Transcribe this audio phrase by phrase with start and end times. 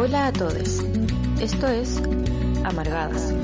[0.00, 0.78] Hola a todos.
[1.40, 2.00] Esto es
[2.62, 3.34] Amargadas,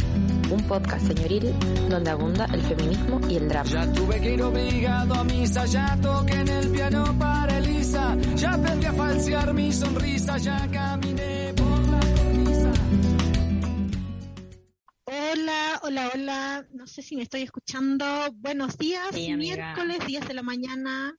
[0.53, 1.53] un podcast señoril
[1.91, 3.69] donde abunda el feminismo y el drama.
[3.69, 8.53] Ya tuve que ir obligado a misa, ya toqué en el piano para Elisa, ya
[8.55, 12.73] aprendí a falsear mi sonrisa, ya caminé por la cornisa.
[15.07, 16.67] Hola, hola, hola.
[16.73, 18.07] No sé si me estoy escuchando.
[18.37, 21.19] Buenos días, Sí, miércoles, 10 de la mañana.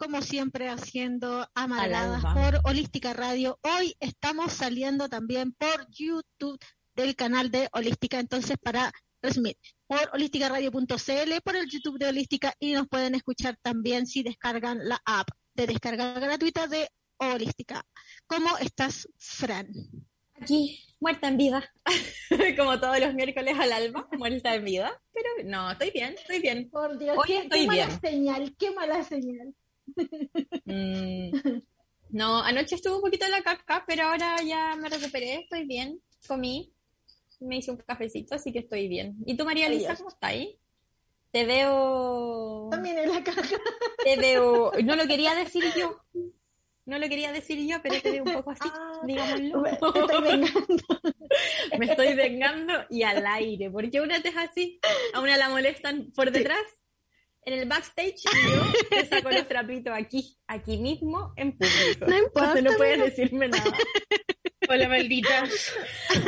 [0.00, 2.32] Como siempre, haciendo amargadas alba.
[2.32, 3.58] por Holística Radio.
[3.60, 6.58] Hoy estamos saliendo también por YouTube
[6.96, 8.18] del canal de Holística.
[8.18, 14.06] Entonces, para resumir, por holísticaradio.cl, por el YouTube de Holística y nos pueden escuchar también
[14.06, 16.88] si descargan la app de descarga gratuita de
[17.18, 17.84] Holística.
[18.26, 19.68] ¿Cómo estás, Fran?
[20.40, 21.70] Aquí, muerta en vida.
[22.56, 24.98] Como todos los miércoles al alba, muerta en vida.
[25.12, 26.70] Pero no, estoy bien, estoy bien.
[26.70, 28.00] Por Dios, Hoy qué, estoy qué mala bien.
[28.00, 29.54] señal, qué mala señal.
[30.64, 31.32] Mm,
[32.10, 36.00] no, anoche estuve un poquito en la caca, pero ahora ya me recuperé, estoy bien.
[36.26, 36.72] Comí,
[37.40, 39.16] me hice un cafecito, así que estoy bien.
[39.26, 40.58] ¿Y tú, María Elisa, cómo estás ahí?
[41.32, 42.68] Te veo...
[42.70, 43.58] También en la caja.
[44.04, 44.72] Te veo...
[44.84, 46.00] No lo quería decir yo.
[46.86, 49.60] No lo quería decir yo, pero te veo un poco así, Ah, digámoslo.
[49.62, 50.84] Me estoy vengando.
[51.78, 54.80] me estoy vengando y al aire, porque una te es así,
[55.14, 56.62] a una la molestan por detrás,
[57.44, 62.06] en el backstage, y yo te saco los trapitos aquí, aquí mismo, en público.
[62.06, 63.72] No importa, Cuando no puedes decirme nada.
[64.68, 65.44] Hola, maldita.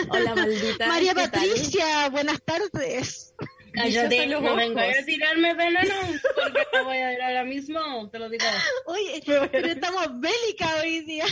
[0.08, 0.86] Hola, maldita.
[0.88, 1.30] María ¿qué tal?
[1.30, 3.34] Patricia, buenas tardes.
[3.72, 5.94] Cállate, no vengas a tirarme veneno,
[6.34, 8.44] porque te voy a dar ahora mismo, te lo digo.
[8.86, 11.24] Oye, pero estamos bélica hoy día.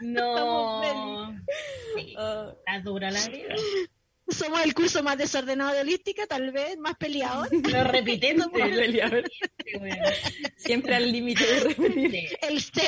[0.00, 1.32] No.
[1.96, 3.54] Sí, Ah, está dura la vida.
[4.28, 7.48] Somos el curso más desordenado de holística, tal vez, más peleador.
[7.52, 7.84] Lo
[9.78, 10.04] bueno.
[10.56, 12.38] Siempre al límite de repetir.
[12.40, 12.82] El C,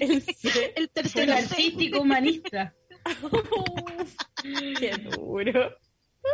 [0.00, 0.72] El C.
[0.76, 1.32] el C.
[1.32, 2.74] artístico humanista.
[4.78, 5.76] Qué duro.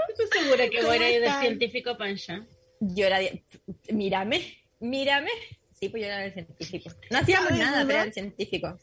[0.08, 2.44] ¿Estoy segura que voy a ir de científico pancha?
[2.80, 3.44] Yo era de...
[3.90, 5.30] Mírame, mírame.
[5.72, 6.90] Sí, pues yo era el científico.
[7.10, 8.78] No hacíamos ¿Cabe nada, pero era el científico.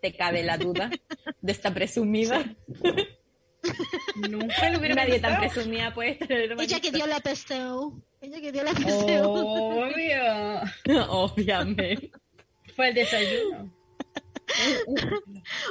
[0.00, 0.90] Te cabe la duda
[1.40, 2.54] de esta presumida.
[4.16, 5.52] Nunca lo hubiera Nadie tan pensado.
[5.54, 8.02] presumida puede estar en el Ella que dio la PSU.
[8.20, 9.22] Ella que dio la PSU.
[9.22, 11.06] Obvio.
[11.10, 12.10] Obviamente.
[12.74, 13.72] Fue el desayuno.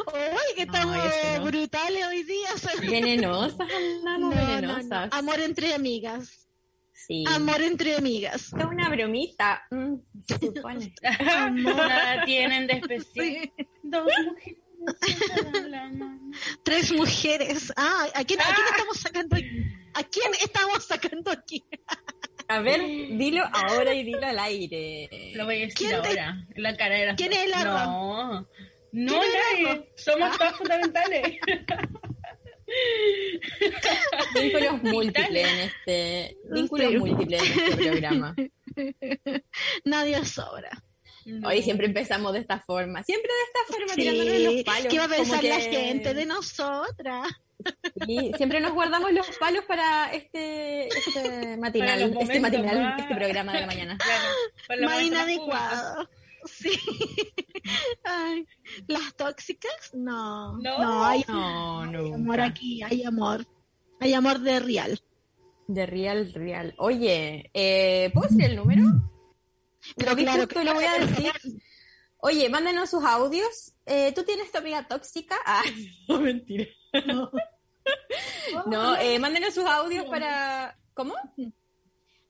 [0.07, 1.45] Oye, que No, estamos ese no.
[1.45, 2.47] brutales hoy día.
[2.89, 3.67] Venenosas,
[4.03, 5.09] No, no, venenosas.
[5.11, 5.17] no.
[5.17, 6.47] Amor entre amigas.
[6.93, 7.23] Sí.
[7.27, 8.53] Amor entre amigas.
[8.57, 9.63] Es una bromita.
[9.71, 9.95] mm,
[10.27, 10.93] se supone.
[11.51, 13.05] Nada tienen de especial.
[13.13, 13.51] Sí.
[13.83, 14.57] Dos mujeres.
[16.63, 17.71] Tres mujeres.
[17.75, 19.63] Ah, ¿a quién, ¿a quién estamos sacando aquí?
[19.93, 21.63] ¿A quién estamos sacando aquí?
[22.47, 22.81] A ver,
[23.17, 25.09] dilo ahora y dilo al aire.
[25.35, 27.53] Lo voy a decir ¿Quién te- ahora, en la cara de las ¿Quién es el
[27.53, 27.85] arma?
[27.85, 28.47] No,
[28.93, 29.21] no.
[29.95, 31.37] Somos todas fundamentales.
[34.33, 36.37] Vínculos múltiples en este.
[36.51, 38.35] Vínculos múltiples en este programa.
[39.85, 40.71] Nadie sobra.
[41.45, 43.03] Hoy siempre empezamos de esta forma.
[43.03, 44.01] Siempre de esta forma, Sí.
[44.01, 44.87] tirándonos los palos.
[44.89, 47.27] ¿Qué va a pensar la gente de nosotras?
[48.07, 53.15] Sí, siempre nos guardamos los palos para este, este Para matinal, este matinal, más- este
[53.15, 53.97] programa de la mañana.
[54.67, 56.09] Claro, Más inadecuado.
[56.45, 56.71] Sí.
[58.03, 58.47] Ay,
[58.87, 59.91] ¿Las tóxicas?
[59.93, 60.57] No.
[60.57, 61.05] No.
[61.05, 63.45] hay, No, hay amor aquí, hay amor.
[63.99, 64.99] Hay amor de real.
[65.67, 66.73] De real, real.
[66.79, 68.81] Oye, eh, ¿puedo decir el número?
[69.95, 71.31] Pero Lo que claro, justo lo voy a decir.
[72.17, 73.73] Oye, mándenos sus audios.
[73.85, 75.35] Eh, ¿Tú tienes tu amiga tóxica?
[75.45, 75.63] Ah,
[76.07, 76.65] no, mentira.
[77.07, 77.31] No,
[78.67, 80.77] No, eh, mándenos sus audios para...
[80.93, 81.15] ¿Cómo?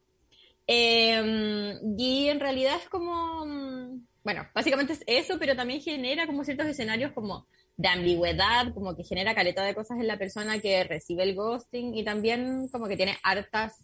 [0.67, 6.43] Eh, y en realidad es como, mm, bueno, básicamente es eso, pero también genera como
[6.43, 7.47] ciertos escenarios como
[7.77, 11.95] de ambigüedad, como que genera caleta de cosas en la persona que recibe el ghosting
[11.95, 13.75] y también como que tiene hartas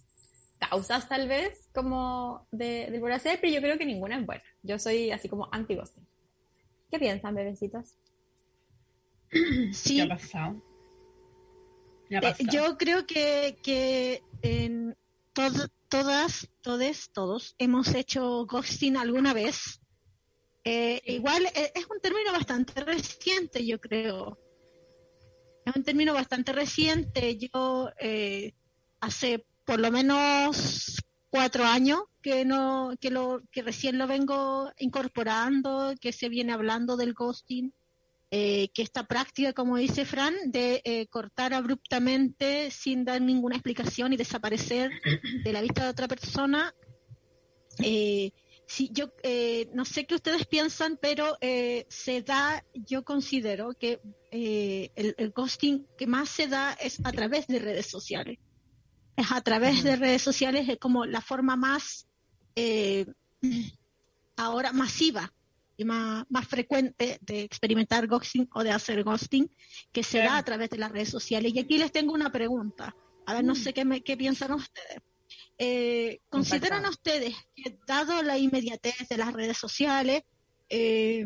[0.59, 4.43] causas tal vez como de, de por hacer, pero yo creo que ninguna es buena.
[4.63, 6.07] Yo soy así como anti-ghosting.
[6.91, 7.95] ¿Qué piensan, bebecitos?
[9.71, 10.61] Sí, ¿Qué ha pasado?
[12.09, 14.95] ¿Qué ha eh, yo creo que, que en
[15.33, 19.79] tod- todas, todes, todos hemos hecho ghosting alguna vez.
[20.63, 24.37] Eh, igual eh, es un término bastante reciente, yo creo.
[25.65, 27.37] Es un término bastante reciente.
[27.37, 28.53] Yo eh,
[29.01, 35.93] hace por lo menos cuatro años que no, que lo, que recién lo vengo incorporando,
[35.99, 37.73] que se viene hablando del ghosting
[38.31, 44.13] eh, que esta práctica, como dice Fran, de eh, cortar abruptamente sin dar ninguna explicación
[44.13, 44.91] y desaparecer
[45.43, 46.73] de la vista de otra persona,
[47.83, 48.31] eh,
[48.65, 54.01] sí, yo eh, no sé qué ustedes piensan, pero eh, se da, yo considero que
[54.31, 58.39] el, el ghosting que más se da es a través de redes sociales.
[59.15, 62.07] Es a través de redes sociales es como la forma más
[62.55, 63.05] eh,
[64.35, 65.33] ahora masiva
[65.77, 69.49] y más, más frecuente de experimentar ghosting o de hacer ghosting
[69.91, 71.53] que se da a través de las redes sociales.
[71.53, 72.95] Y aquí les tengo una pregunta.
[73.25, 74.99] A ver, no sé qué, me- qué piensan ustedes.
[75.59, 80.21] Eh, ¿Consideran ustedes que dado la inmediatez de las redes sociales
[80.69, 81.25] eh,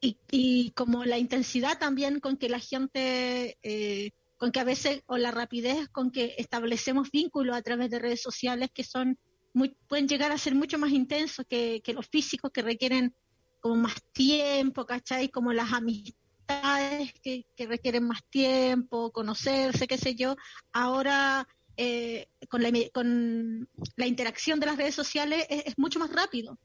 [0.00, 5.02] y, y como la intensidad también con que la gente, eh, con que a veces,
[5.06, 9.18] o la rapidez con que establecemos vínculos a través de redes sociales que son
[9.54, 13.14] muy, pueden llegar a ser mucho más intensos que, los físicos que requieren
[13.60, 15.30] como más tiempo, ¿cachai?
[15.30, 20.36] Como las amistades que, requieren más tiempo, conocerse, qué sé yo.
[20.72, 26.12] Ahora, eh, con, la, con la interacción de las redes sociales es, es mucho más
[26.12, 26.58] rápido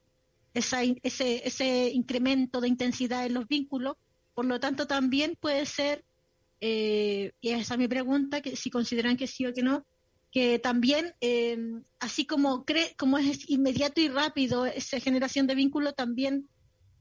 [0.54, 3.96] esa, ese, ese incremento de intensidad en los vínculos.
[4.34, 6.04] Por lo tanto, también puede ser,
[6.62, 9.86] eh, y esa es mi pregunta, que si consideran que sí o que no,
[10.32, 11.58] que también, eh,
[12.00, 16.48] así como, cree, como es inmediato y rápido esa generación de vínculo, también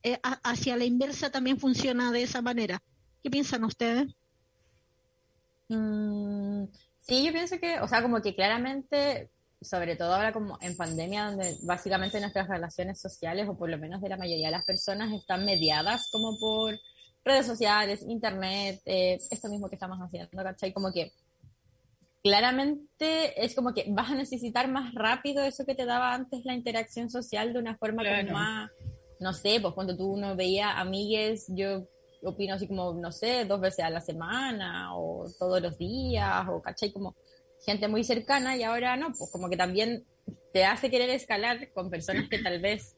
[0.03, 2.83] eh, hacia la inversa también funciona de esa manera.
[3.23, 4.15] ¿Qué piensan ustedes?
[5.69, 6.65] Mm,
[7.01, 9.31] sí, yo pienso que, o sea, como que claramente,
[9.61, 14.01] sobre todo ahora como en pandemia, donde básicamente nuestras relaciones sociales, o por lo menos
[14.01, 16.79] de la mayoría de las personas, están mediadas como por
[17.25, 20.73] redes sociales, internet, eh, esto mismo que estamos haciendo, ¿cachai?
[20.73, 21.13] Como que
[22.29, 26.55] claramente es como que vas a necesitar más rápido eso que te daba antes la
[26.55, 28.29] interacción social de una forma Claro.
[28.29, 28.71] como más,
[29.21, 31.87] no sé, pues cuando tú no veías amigues, yo
[32.23, 36.61] opino así como, no sé, dos veces a la semana o todos los días o,
[36.61, 36.93] ¿cachai?
[36.93, 37.17] Como
[37.65, 40.05] gente muy cercana y ahora no, pues como que también
[40.53, 42.97] te hace querer escalar con personas que tal vez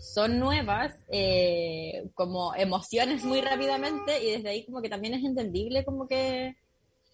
[0.00, 5.84] son nuevas, eh, como emociones muy rápidamente y desde ahí como que también es entendible
[5.84, 6.56] como que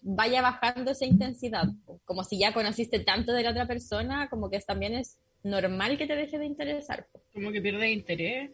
[0.01, 1.65] vaya bajando esa intensidad,
[2.05, 6.07] como si ya conociste tanto de la otra persona, como que también es normal que
[6.07, 7.07] te deje de interesar.
[7.11, 7.21] po.
[7.33, 8.51] Como que pierde interés.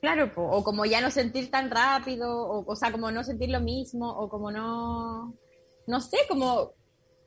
[0.00, 3.48] Claro, po, o como ya no sentir tan rápido, o, o sea, como no sentir
[3.50, 5.34] lo mismo, o como no,
[5.86, 6.72] no sé, como,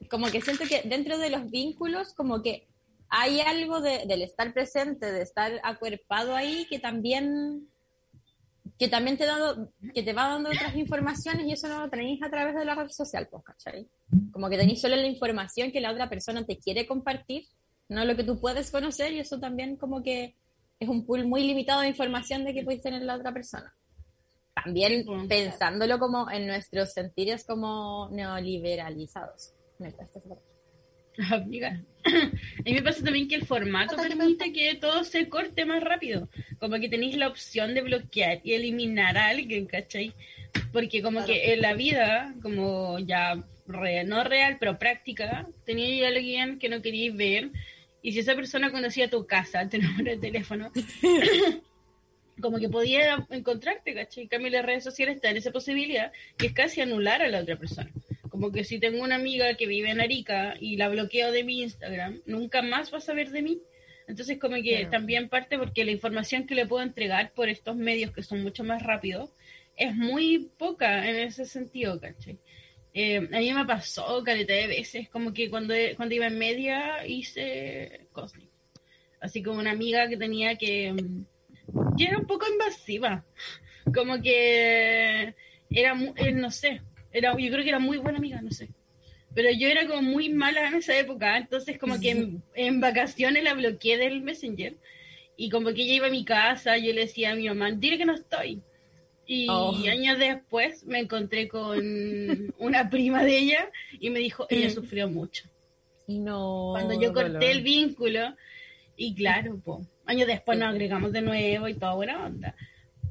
[0.10, 2.68] como que siento que dentro de los vínculos, como que
[3.10, 7.68] hay algo de- del estar presente, de estar acuerpado ahí, que también,
[8.78, 12.22] que también te, dado, que te va dando otras informaciones y eso no lo tenéis
[12.24, 13.88] a través de la red social, pues, ¿cachai?
[14.32, 17.46] Como que tenéis solo la información que la otra persona te quiere compartir,
[17.88, 20.36] no lo que tú puedes conocer, y eso también como que
[20.80, 23.74] es un pool muy limitado de información de que puedes tener la otra persona.
[24.64, 25.28] También pues.
[25.28, 29.54] pensándolo como en nuestros sentidos como neoliberalizados.
[29.78, 30.50] Me cuesta esa palabra.
[31.32, 31.82] Amiga.
[32.06, 36.30] A mí me pasa también que el formato permite que todo se corte más rápido.
[36.60, 40.14] Como que tenéis la opción de bloquear y eliminar a alguien, ¿cachai?
[40.72, 46.08] Porque como que en la vida, como ya real, no real, pero práctica, teníais a
[46.08, 47.52] alguien que no queríais ver.
[48.02, 50.72] Y si esa persona conocía tu casa, tu número de teléfono,
[52.42, 54.24] como que podía encontrarte, ¿cachai?
[54.24, 57.58] En cambio, las redes sociales están esa posibilidad que es casi anular a la otra
[57.58, 57.92] persona.
[58.39, 61.62] Como que si tengo una amiga que vive en Arica y la bloqueo de mi
[61.62, 63.62] Instagram, nunca más va a saber de mí.
[64.08, 64.89] Entonces, como que Claro.
[64.91, 68.63] también parte porque la información que le puedo entregar por estos medios que son mucho
[68.63, 69.29] más rápidos
[69.75, 72.38] es muy poca en ese sentido, ¿cachai?
[72.93, 77.05] Eh, a mí me pasó caleta de veces, como que cuando, cuando iba en media
[77.05, 78.50] hice ghosting.
[79.19, 83.25] Así como una amiga que tenía que, mm, que era un poco invasiva,
[83.93, 85.36] como que
[85.69, 86.81] era, eh, no sé,
[87.12, 88.70] era, yo creo que era muy buena amiga, no sé.
[89.34, 93.44] Pero yo era como muy mala en esa época, entonces como que en, en vacaciones
[93.44, 94.75] la bloqueé del Messenger.
[95.38, 97.98] Y como que ella iba a mi casa, yo le decía a mi mamá, dile
[97.98, 98.62] que no estoy.
[99.25, 99.75] Y Oh.
[99.88, 101.80] años después me encontré con
[102.58, 105.46] una prima de ella y me dijo, ella sufrió mucho.
[106.08, 106.70] No.
[106.72, 107.44] Cuando yo corté dolor.
[107.44, 108.36] el vínculo,
[108.98, 112.56] y claro, po, años después nos agregamos de nuevo y toda buena onda.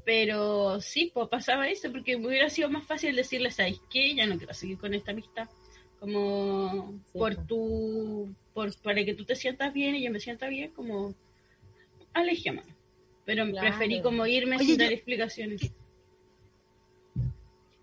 [0.08, 4.14] Pero sí, pues pasaba eso, porque me hubiera sido más fácil decirle, ¿sabes qué?
[4.14, 5.50] Ya no quiero seguir con esta amistad.
[6.00, 7.42] Como Sí, por po.
[7.42, 11.14] tu, por, para que tú te sientas bien y yo me sienta bien, como
[12.14, 12.72] alejémonos.
[13.26, 13.68] Pero Claro.
[13.68, 15.72] preferí como irme Oye, sin yo- dar explicaciones.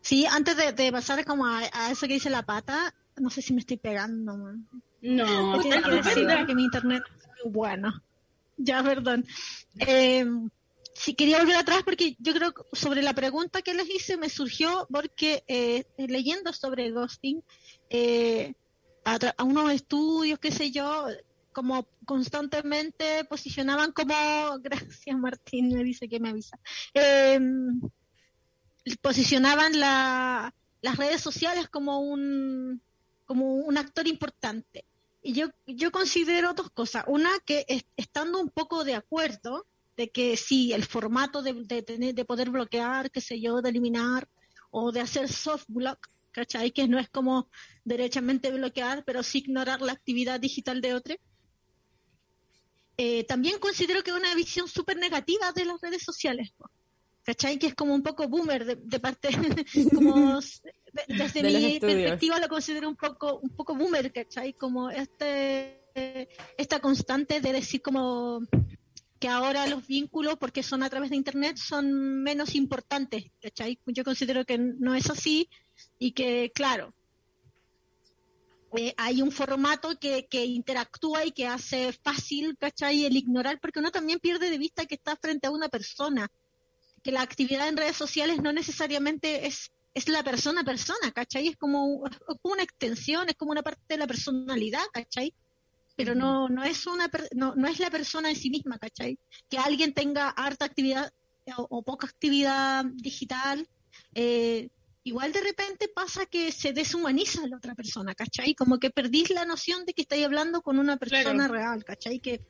[0.01, 3.43] Sí, antes de, de pasar como a, a eso que dice la pata, no sé
[3.43, 4.67] si me estoy pegando, man.
[4.99, 6.47] No, que decir bien.
[6.47, 7.93] que mi internet es muy bueno.
[8.57, 9.25] Ya, perdón.
[9.85, 10.25] Eh,
[10.95, 14.29] sí, quería volver atrás porque yo creo que sobre la pregunta que les hice me
[14.29, 17.43] surgió porque eh, leyendo sobre ghosting,
[17.89, 18.53] eh,
[19.05, 21.05] a, unos estudios, qué sé yo,
[21.53, 24.13] como constantemente posicionaban como,
[24.61, 26.57] gracias Martín, me dice que me avisa,
[26.93, 27.39] eh,
[29.01, 32.81] posicionaban la, las redes sociales como un,
[33.25, 34.85] como un actor importante.
[35.21, 37.03] Y yo, yo considero dos cosas.
[37.07, 39.65] Una, que es- estando un poco de acuerdo
[39.97, 43.69] de que sí, el formato de, de, tener, de poder bloquear, qué sé yo, de
[43.69, 44.27] eliminar
[44.71, 46.71] o de hacer soft block, ¿cachai?
[46.71, 47.49] Que no es como
[47.85, 51.15] derechamente bloquear, pero sí ignorar la actividad digital de otro.
[52.97, 56.53] Eh, también considero que es una visión súper negativa de las redes sociales,
[57.23, 57.57] ¿cachai?
[57.57, 59.29] Que es como un poco boomer de, de parte,
[59.93, 60.39] como
[61.07, 64.53] desde De mi perspectiva lo considero un poco, un poco boomer, ¿cachai?
[64.53, 68.41] Como este, eh, esta constante de decir como
[69.19, 73.79] que ahora los vínculos, porque son a través de internet, son menos importantes, ¿cachai?
[73.85, 75.49] Yo considero que no es así
[75.99, 76.93] y que, claro,
[78.77, 83.05] eh, hay un formato que, que interactúa y que hace fácil, ¿cachai?
[83.05, 86.29] El ignorar, porque uno también pierde de vista que está frente a una persona,
[87.01, 91.47] que la actividad en redes sociales no necesariamente es, es la persona a persona, ¿cachai?
[91.47, 95.33] Es como, es como una extensión, es como una parte de la personalidad, ¿cachai?
[95.95, 99.17] Pero no, no es una no, no es la persona en sí misma, ¿cachai?
[99.49, 101.11] Que alguien tenga harta actividad
[101.57, 103.67] o, o poca actividad digital,
[104.13, 104.69] eh,
[105.03, 108.55] igual de repente pasa que se deshumaniza a la otra persona, ¿cachai?
[108.55, 111.53] Como que perdís la noción de que estáis hablando con una persona Claro.
[111.53, 112.19] real, ¿cachai?
[112.19, 112.41] Que,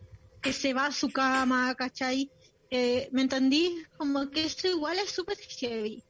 [0.41, 2.31] que se va a su cama, ¿cachai?
[2.71, 3.83] Eh, ¿Me entendí?
[3.97, 6.03] Como que eso igual es súper heavy.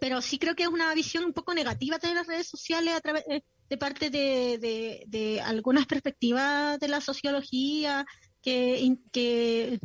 [0.00, 3.00] Pero sí creo que es una visión un poco negativa de las redes sociales a
[3.00, 3.42] través eh,
[3.72, 8.04] de parte de, de, de algunas perspectivas de la sociología
[8.42, 9.78] que,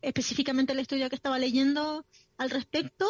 [0.00, 2.06] específicamente el estudio que estaba leyendo
[2.38, 3.04] al respecto,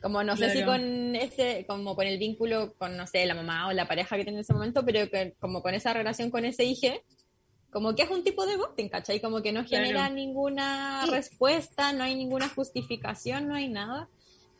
[0.00, 0.73] Como no sé si Claro.
[0.73, 4.23] con ese, como con el vínculo con, no sé, la mamá o la pareja que
[4.23, 6.95] tiene en ese momento, pero que, como con esa relación con ese hijo,
[7.78, 9.20] como que es un tipo de ghosting, ¿cachai?
[9.20, 9.85] Como que no Claro.
[9.85, 11.12] genera ninguna Sí.
[11.12, 14.08] respuesta, no hay ninguna justificación, no hay nada.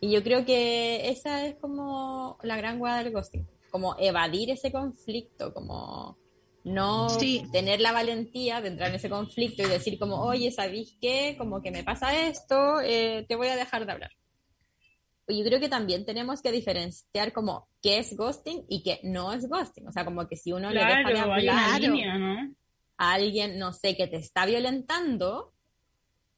[0.01, 4.71] Y yo creo que esa es como la gran guada del ghosting, como evadir ese
[4.71, 6.17] conflicto, como
[6.63, 7.43] no Sí.
[7.51, 11.35] tener la valentía de entrar en ese conflicto y decir como, oye, ¿sabéis qué?
[11.37, 14.11] Como que me pasa esto, eh, te voy a dejar de hablar.
[15.27, 19.49] Yo creo que también tenemos que diferenciar como qué es ghosting y qué no es
[19.49, 19.89] ghosting.
[19.89, 22.55] O sea, como que si uno le deja de Claro, hay una hablar línea, ¿no?
[22.99, 25.55] A alguien, no sé, que te está violentando,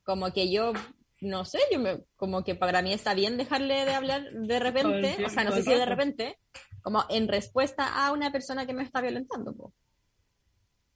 [0.05, 0.73] como que yo,
[1.21, 5.17] no sé, yo me, como que para mí está bien dejarle de hablar de repente,
[5.27, 6.39] o sea, no sé si de repente,
[6.83, 9.73] como en respuesta a una persona que me está violentando, po.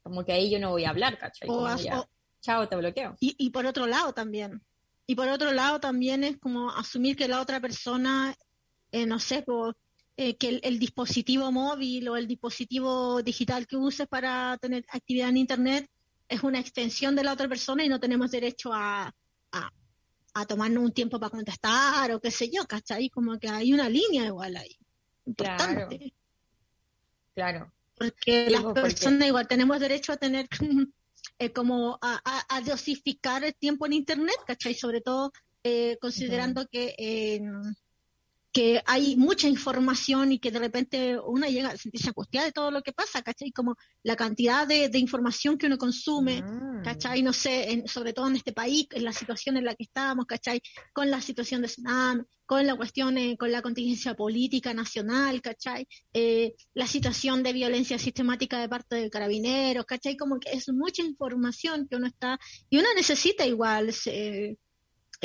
[0.02, 1.48] Como que ahí yo no voy a hablar, ¿cachai?
[1.48, 2.08] Como ya, o-
[2.40, 3.16] chao, te bloqueo.
[3.20, 4.62] Y, y por otro lado también.
[5.06, 8.34] Y por otro lado también es como asumir que la otra persona,
[8.92, 9.74] eh, no sé, po,
[10.16, 15.28] eh, que el, el dispositivo móvil o el dispositivo digital que uses para tener actividad
[15.30, 15.88] en Internet
[16.28, 19.14] es una extensión de la otra persona y no tenemos derecho a,
[19.52, 19.70] a,
[20.34, 23.10] a tomarnos un tiempo para contestar o qué sé yo, ¿cachai?
[23.10, 24.76] Como que hay una línea igual ahí.
[25.26, 26.12] Importante.
[27.34, 27.72] Claro.
[27.96, 30.48] Porque Sí, las porque- personas igual tenemos derecho a tener
[31.38, 34.74] eh, como a, a- a dosificar el tiempo en internet, ¿cachai?
[34.74, 37.83] Sobre todo eh, considerando que eh, que
[38.86, 42.82] hay mucha información y que de repente uno llega a sentirse angustiada de todo lo
[42.82, 43.50] que pasa, ¿cachai?
[43.52, 46.82] Como la cantidad de, de información que uno consume, Mm.
[46.84, 47.22] ¿cachai?
[47.22, 50.26] No sé, en- sobre todo en este país, en la situación en la que estamos,
[50.26, 50.60] ¿cachai?
[50.92, 55.86] Con la situación de tsunami, con la cuestión, eh, con la contingencia política nacional, ¿cachai?
[56.12, 60.16] Eh, la situación de violencia sistemática de parte de carabineros, ¿cachai?
[60.16, 62.38] Como que es mucha información que uno está,
[62.70, 64.56] y uno necesita igual, eh,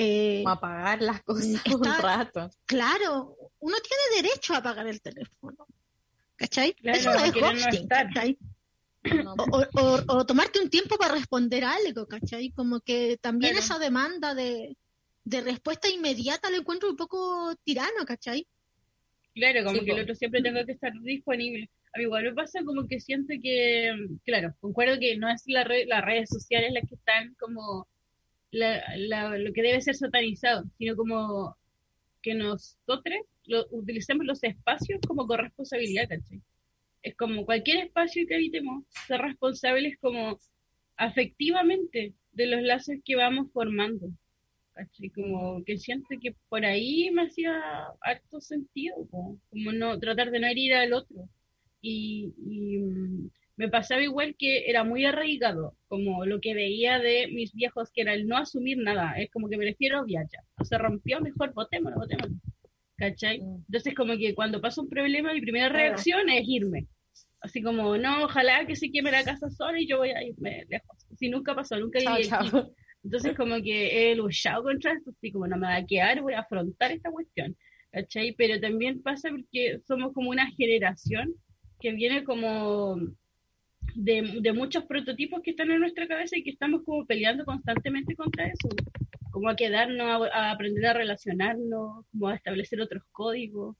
[0.01, 2.49] eh, Como apagar las cosas un Está- rato.
[2.65, 5.65] claro, uno tiene derecho a apagar el teléfono,
[6.35, 6.73] ¿cachai?
[6.73, 7.87] Claro, Eso no es quieren no.
[7.89, 8.37] ¿cachai?
[9.23, 12.51] No, O, o- o- o tomarte un tiempo para responder algo, ¿cachai?
[12.51, 13.65] Como que también Claro.
[13.65, 14.75] esa demanda de,
[15.23, 18.45] de respuesta inmediata la encuentro un poco tirano, ¿cachai?
[19.35, 21.69] Claro, como Sí, que el otro siempre tengo que estar disponible.
[21.93, 23.91] A mí igual me pasa como que siento que,
[24.25, 27.87] claro, concuerdo que no es la red, las redes sociales las que están como
[28.51, 31.57] la, lo que debe ser satanizado, sino como
[32.21, 36.41] que nosotros lo, utilicemos los espacios como con responsabilidad, ¿cachai?
[37.01, 40.37] Es como cualquier espacio que habitemos, ser responsables como
[40.97, 44.09] afectivamente de los lazos que vamos formando.
[44.73, 45.09] ¿cachai?
[45.09, 47.53] Como que siento que por ahí me hacía
[48.01, 51.29] harto sentido, po, como no tratar de no herir al otro.
[51.81, 52.79] Y, y,
[53.59, 58.03] me pasaba igual que era muy arraigado, como lo que veía de mis viejos, que
[58.03, 61.97] era el no asumir nada, es como que prefiero viajar, o se rompió, mejor votémoslo,
[61.97, 62.37] votémoslo,
[62.95, 63.41] ¿cachai?
[63.41, 63.65] Mm.
[63.67, 66.87] Entonces como que cuando pasa un problema, mi primera reacción es irme,
[67.41, 70.65] así como, no, ojalá que se queme la casa sola y yo voy a irme
[70.69, 72.49] lejos, si nunca pasó, nunca Chao, viví aquí.
[72.49, 72.71] chao.
[73.03, 76.33] Entonces como que he luchado contra esto, así como no me va a quedar, voy
[76.33, 77.57] a afrontar esta cuestión,
[77.91, 78.33] ¿cachai?
[78.37, 81.35] Pero también pasa porque somos como una generación
[81.81, 82.97] que viene como
[83.95, 88.15] de, de muchos prototipos que están en nuestra cabeza y que estamos como peleando constantemente
[88.15, 88.69] contra eso,
[89.31, 93.75] como a quedarnos, a, a aprender a relacionarnos, como a establecer otros códigos.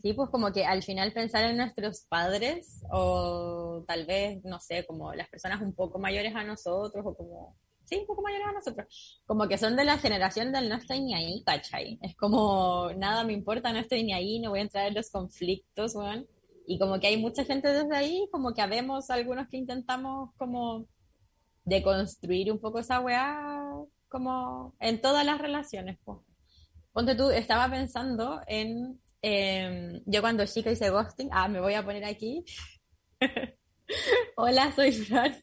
[0.00, 4.84] Sí, pues como que al final pensar en nuestros padres o tal vez, no sé,
[4.86, 8.52] como las personas un poco mayores a nosotros o como, sí, un poco mayores a
[8.52, 11.98] nosotros, como que son de la generación del no estoy ni ahí, ¿cachai?
[12.02, 15.10] Es como, nada me importa, no estoy ni ahí, no voy a entrar en los
[15.10, 16.26] conflictos, weón.
[16.70, 20.86] Y como que hay mucha gente desde ahí, como que habemos algunos que intentamos como
[21.64, 23.40] deconstruir un poco esa weá,
[24.08, 25.98] como en todas las relaciones.
[26.92, 29.00] Ponte tú, estaba pensando en.
[29.22, 31.30] em, yo cuando chica hice ghosting.
[31.32, 32.44] Ah, me voy a poner aquí.
[34.36, 35.42] Hola, soy Fran.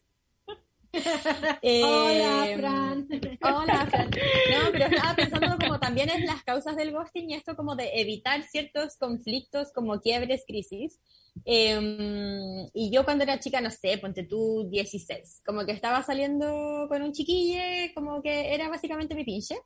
[1.63, 3.07] Hola, Em, Fran.
[3.41, 4.09] Hola, Fran.
[4.09, 7.89] No, pero estaba pensando como también en las causas del ghosting y esto como de
[7.99, 10.99] evitar ciertos conflictos como quiebres, crisis.
[11.43, 16.87] Em, y yo cuando era chica, no sé, ponte tú 16, como que estaba saliendo
[16.87, 19.57] con un chiquille, como que era básicamente mi pinche.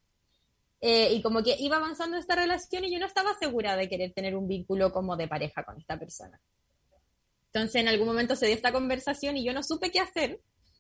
[0.82, 4.14] Eh, y como que iba avanzando esta relación y yo no estaba segura de querer
[4.14, 6.40] tener un vínculo como de pareja con esta persona.
[7.48, 10.40] Entonces en algún momento se dio esta conversación y yo no supe qué hacer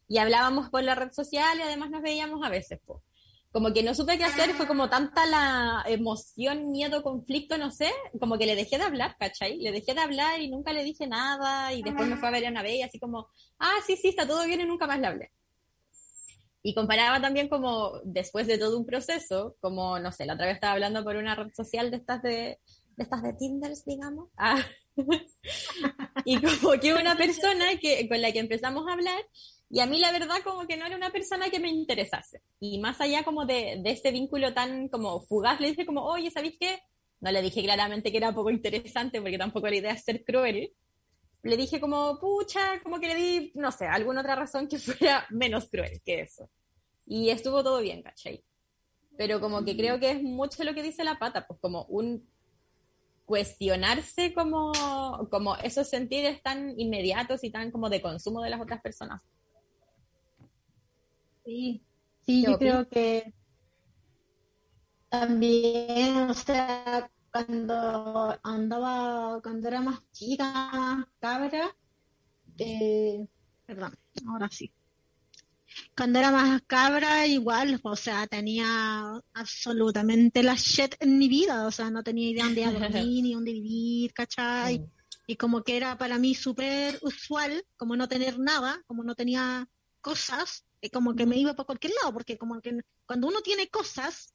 [0.10, 2.80] y hablábamos por la red social y además nos veíamos a veces.
[2.86, 3.04] po.
[3.52, 7.90] Como que no supe qué hacer, fue como tanta la emoción, miedo, conflicto, no sé,
[8.20, 9.58] como que le dejé de hablar, ¿cachai?
[9.58, 12.50] Le dejé de hablar y nunca le dije nada y después me fue a ver
[12.50, 13.28] una vez y así como,
[13.60, 15.32] ah, sí, sí, está todo bien y nunca más le hablé.
[16.62, 20.56] Y comparaba también como después de todo un proceso, como, no sé, la otra vez
[20.56, 22.60] estaba hablando por una red social de estas de,
[22.98, 24.30] de estas de Tinder, digamos.
[24.38, 24.64] Ah.
[26.26, 29.24] y como que una persona que, con la que empezamos a hablar,
[29.70, 32.42] Y a mí la verdad como que no era una persona que me interesase.
[32.60, 36.32] Y más allá como de, de ese vínculo tan como fugaz, le dije como, oye,
[36.32, 36.80] ¿sabéis qué?
[37.22, 40.74] No le dije claramente que era poco interesante porque tampoco la idea es ser cruel.
[41.44, 45.26] Le dije como, pucha, como que le di, no sé, alguna otra razón que fuera
[45.30, 46.50] menos cruel que eso.
[47.06, 48.44] Y estuvo todo bien, ¿cachai?
[49.18, 52.28] Pero como que creo que es mucho lo que dice la pata, pues como un
[53.26, 54.72] cuestionarse como,
[55.30, 59.22] como esos sentidos tan inmediatos y tan como de consumo de las otras personas.
[61.50, 61.82] Sí,
[62.28, 63.34] sí, yo creo que
[65.10, 71.76] también, o sea, cuando andaba, cuando era más chica, cabra,
[72.60, 73.26] eh,
[73.66, 74.72] perdón, ahora sí.
[75.98, 81.72] Cuando era más cabra, igual, o sea, tenía absolutamente la shit en mi vida, o
[81.72, 84.88] sea, no tenía idea dónde dormir ni dónde vivir, ¿cachai?
[85.26, 89.68] Y como que era para mí súper usual, como no tener nada, como no tenía
[90.00, 94.32] cosas, como que me iba para cualquier lado, porque como que cuando uno tiene cosas,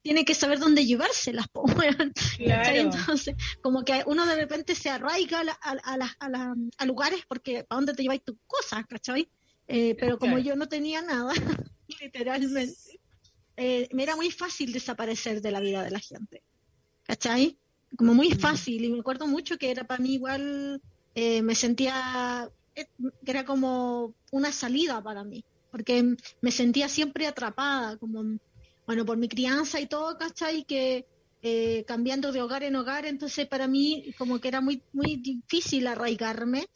[0.00, 1.46] tiene que saber dónde llevárselas,
[2.38, 8.02] Entonces, como que uno de repente se arraiga a, a, lugares porque ¿para dónde te
[8.02, 9.28] lleváis tus cosas, ¿cachai?
[9.66, 11.34] Eh, pero como yo no tenía nada,
[12.00, 12.74] literalmente,
[13.56, 16.42] eh, me era muy fácil desaparecer de la vida de la gente,
[17.02, 17.58] ¿cachai?
[17.96, 20.80] Como muy fácil, y me acuerdo mucho que era para mí igual,
[21.14, 22.86] eh, me sentía que
[23.26, 25.44] era como una salida para mí
[25.78, 28.38] porque me sentía siempre atrapada, como,
[28.84, 30.64] bueno, por mi crianza y todo, ¿cachai?
[30.64, 31.06] Que
[31.40, 35.86] eh, cambiando de hogar en hogar, entonces para mí como que era muy, muy difícil
[35.86, 36.66] arraigarme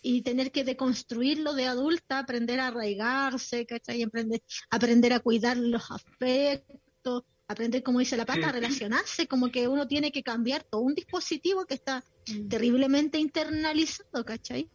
[0.00, 4.02] y tener que deconstruirlo de adulta, aprender a arraigarse, ¿cachai?
[4.02, 9.68] Aprender, aprender a cuidar los aspectos, aprender, como dice la pata, a relacionarse, como que
[9.68, 12.48] uno tiene que cambiar todo un dispositivo que está mm.
[12.48, 14.70] terriblemente internalizado, ¿cachai?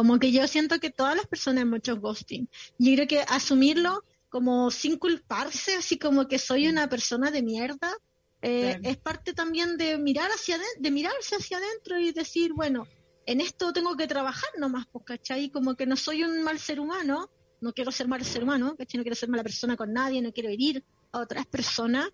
[0.00, 2.48] Como que yo siento que todas las personas han hecho ghosting.
[2.78, 7.94] Yo creo que asumirlo como sin culparse, así como que soy una persona de mierda,
[8.40, 12.86] eh, es parte también de mirar hacia de mirarse hacia adentro y decir, bueno,
[13.26, 15.50] en esto tengo que trabajar nomás, pues, ¿cachai?
[15.50, 17.28] Como que no soy un mal ser humano,
[17.60, 18.96] no quiero ser mal ser humano, ¿cachai?
[18.96, 20.82] No quiero ser mala persona con nadie, no quiero herir
[21.12, 22.08] a otras personas,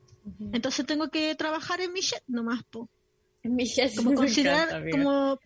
[0.52, 2.88] entonces tengo que trabajar en mi shit nomás, pues
[3.96, 5.38] como considerar como,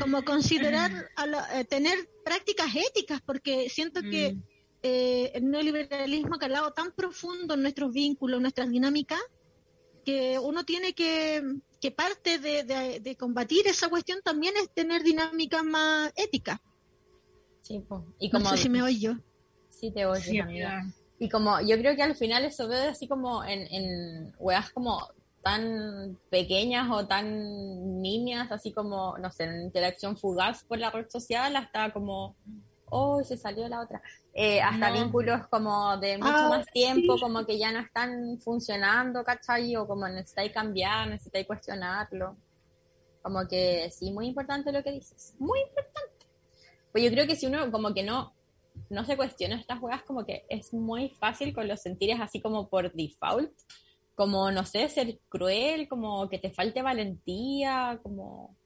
[0.00, 4.42] como considerar a tener prácticas éticas porque siento que mm.
[4.82, 9.20] eh, el neoliberalismo ha calado tan profundo en nuestros vínculos, nuestras dinámicas,
[10.04, 11.42] que uno tiene que,
[11.80, 16.60] que parte de, combatir esa cuestión también es tener dinámicas más éticas.
[17.62, 17.82] Sí,
[18.18, 19.18] y como, no sé si me oyo.
[19.70, 20.44] Sí, te oyo,
[21.18, 25.08] Y como yo creo que al final eso ve así como en, en weas como
[25.44, 31.06] tan pequeñas o tan niñas, así como, no sé, en interacción fugaz por la red
[31.10, 32.34] social, hasta como,
[32.86, 34.02] oh, se salió la otra.
[34.32, 39.22] Eh, hasta vínculos como de mucho ah, más tiempo, como que ya no están funcionando,
[39.22, 39.76] ¿cachai?
[39.76, 42.38] O como necesitáis cambiar, necesitáis cuestionarlo.
[43.20, 45.34] Como que sí, muy importante lo que dices.
[45.38, 46.26] Muy importante.
[46.90, 48.32] Pues yo creo que si uno como que no,
[48.88, 52.68] no se cuestiona estas juegas, como que es muy fácil con los sentires así como
[52.68, 53.52] por default
[54.14, 58.56] como, no sé, ser cruel, como que te falte valentía, como...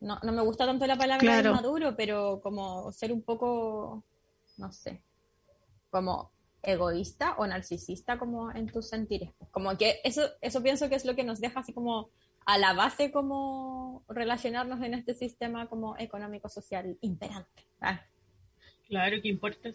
[0.00, 4.02] No, no me gusta tanto la palabra maduro, pero como ser un poco,
[4.56, 5.02] no sé,
[5.90, 6.30] como
[6.62, 9.30] egoísta o narcisista como en tus sentires.
[9.50, 12.10] Como que eso, eso pienso que es lo que nos deja así como
[12.46, 17.68] a la base como relacionarnos en este sistema como económico-social imperante.
[17.80, 18.00] Ah.
[18.88, 19.70] Claro que importa,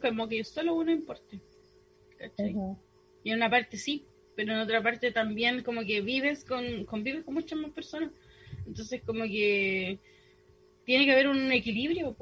[0.00, 1.40] como que solo uno importe.
[3.24, 7.24] Y en una parte sí, pero en otra parte también como que vives con, convives
[7.24, 8.10] con muchas más personas.
[8.66, 9.98] Entonces como que
[10.84, 12.16] tiene que haber un equilibrio,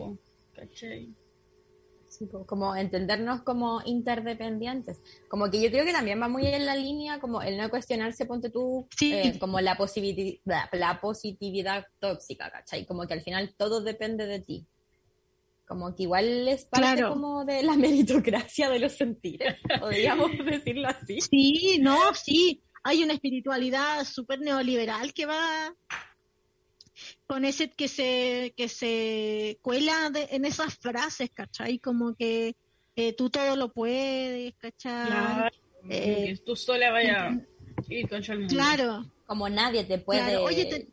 [0.54, 1.14] ¿cachai?
[2.46, 5.00] como entendernos como interdependientes.
[5.28, 8.26] Como que yo creo que también va muy en la línea, como el no cuestionarse,
[8.26, 12.86] ponte tú, eh, como la, positividad, la positividad tóxica, ¿cachai?
[12.86, 14.66] Como que al final todo depende de ti.
[15.68, 21.20] Como que igual es parte como de la meritocracia de los sentidos, podríamos decirlo así.
[21.20, 22.62] Sí, no, sí.
[22.84, 25.74] Hay una espiritualidad súper neoliberal que va
[27.26, 31.78] con ese que se que se cuela en esas frases, ¿cachai?
[31.78, 32.56] Como que
[33.16, 35.06] tú todo lo puedes, ¿cachai?
[35.06, 35.50] Claro,
[35.90, 37.40] eh, tú sola vaya a
[37.88, 38.54] ir con el mundo.
[38.54, 39.04] Claro.
[39.26, 40.38] Como nadie te puede...
[40.38, 40.88] Oye,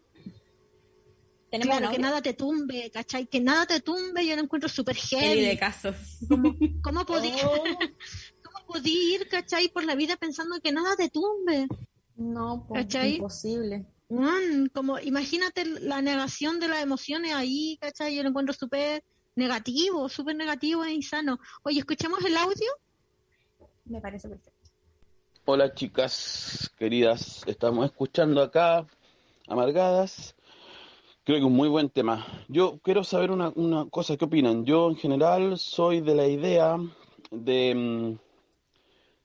[1.49, 3.27] claro, que nada te tumbe, ¿cachai?
[3.27, 5.41] Que nada te tumbe, yo lo encuentro súper heavy.
[5.41, 5.95] de casos.
[6.27, 7.63] ¿Cómo, cómo podía, oh.
[8.43, 11.67] ¿cómo ir, cachai, por la vida pensando que nada te tumbe?
[12.15, 13.85] No, pues, imposible.
[14.09, 18.15] mm, como imagínate la negación de las emociones ahí, ¿cachai?
[18.15, 19.03] Yo lo encuentro súper
[19.35, 21.39] negativo, súper negativo e insano.
[21.63, 22.67] Oye, ¿escuchamos el audio?
[23.85, 24.51] Me parece perfecto.
[25.47, 28.87] Hola chicas queridas, estamos escuchando acá
[29.47, 30.34] Amargadas.
[31.25, 32.25] Creo que un muy buen tema.
[32.47, 34.63] Yo quiero saber una, una cosa, ¿qué opinan?
[34.63, 36.77] Yo en general soy de la idea
[37.31, 38.17] de, mm,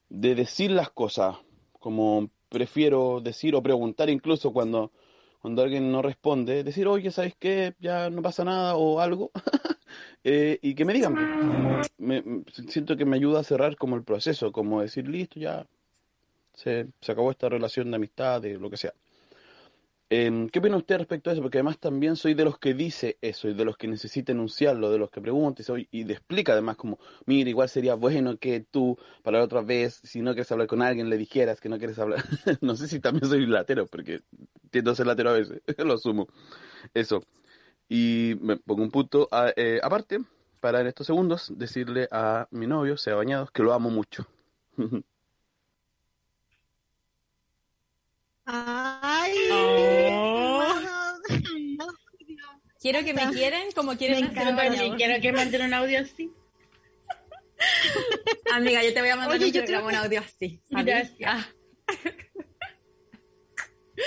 [0.09, 1.37] de decir las cosas,
[1.79, 4.93] como prefiero decir o preguntar incluso cuando,
[5.41, 7.75] cuando alguien no responde, decir, oye, ¿sabes qué?
[7.79, 9.31] Ya no pasa nada o algo.
[10.23, 13.97] Eh, y que me digan, pues, me- me- siento que me ayuda a cerrar como
[13.97, 15.67] el proceso, como decir, listo, ya
[16.55, 18.93] se, se acabó esta relación de amistad, de lo que sea.
[20.13, 21.41] Em, ¿qué opina usted respecto a eso?
[21.43, 24.91] Porque además también soy de los que dice eso y de los que necesita enunciarlo,
[24.91, 28.37] de los que pregunta y, soy- y le explica además como, mira, igual sería bueno
[28.37, 31.69] que tú para la otra vez, si no quieres hablar con alguien, le dijeras que
[31.69, 32.25] no quieres hablar.
[32.61, 34.23] no sé si también soy latero, porque
[34.71, 36.27] tiendo a ser latero a veces, lo asumo.
[36.95, 37.23] Eso.
[37.89, 40.21] Y me pongo un punto a- eh, aparte
[40.61, 44.27] para en estos segundos decirle a mi novio, Sea Bañados, que lo amo mucho.
[48.47, 50.00] Ay, Oh.
[52.81, 54.63] Quiero que me quieren como quieren Me hacer encanta.
[54.63, 54.97] También bañados.
[54.97, 56.33] quiero que manden un audio así.
[58.53, 60.63] Amiga, yo te voy a mandar Oye, un, yo un audio así.
[60.75, 61.47] Ah,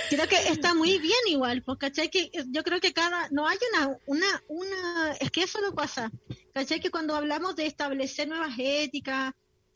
[0.09, 2.09] Creo que está muy bien igual, porque ¿cachai?
[2.09, 6.11] Que yo creo que cada, no hay una, una, una, es que eso no pasa,
[6.51, 6.79] ¿cachai?
[6.79, 9.33] Que cuando hablamos de establecer nuevas éticas,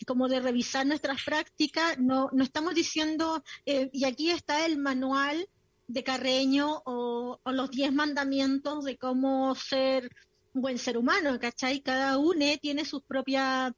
[0.08, 5.48] como de revisar nuestras prácticas, no, no estamos diciendo, eh, y aquí está el manual
[5.88, 10.10] de Carreño o, los diez mandamientos de cómo ser
[10.54, 11.82] un buen ser humano, ¿cachai?
[11.82, 13.71] Cada uno tiene sus propias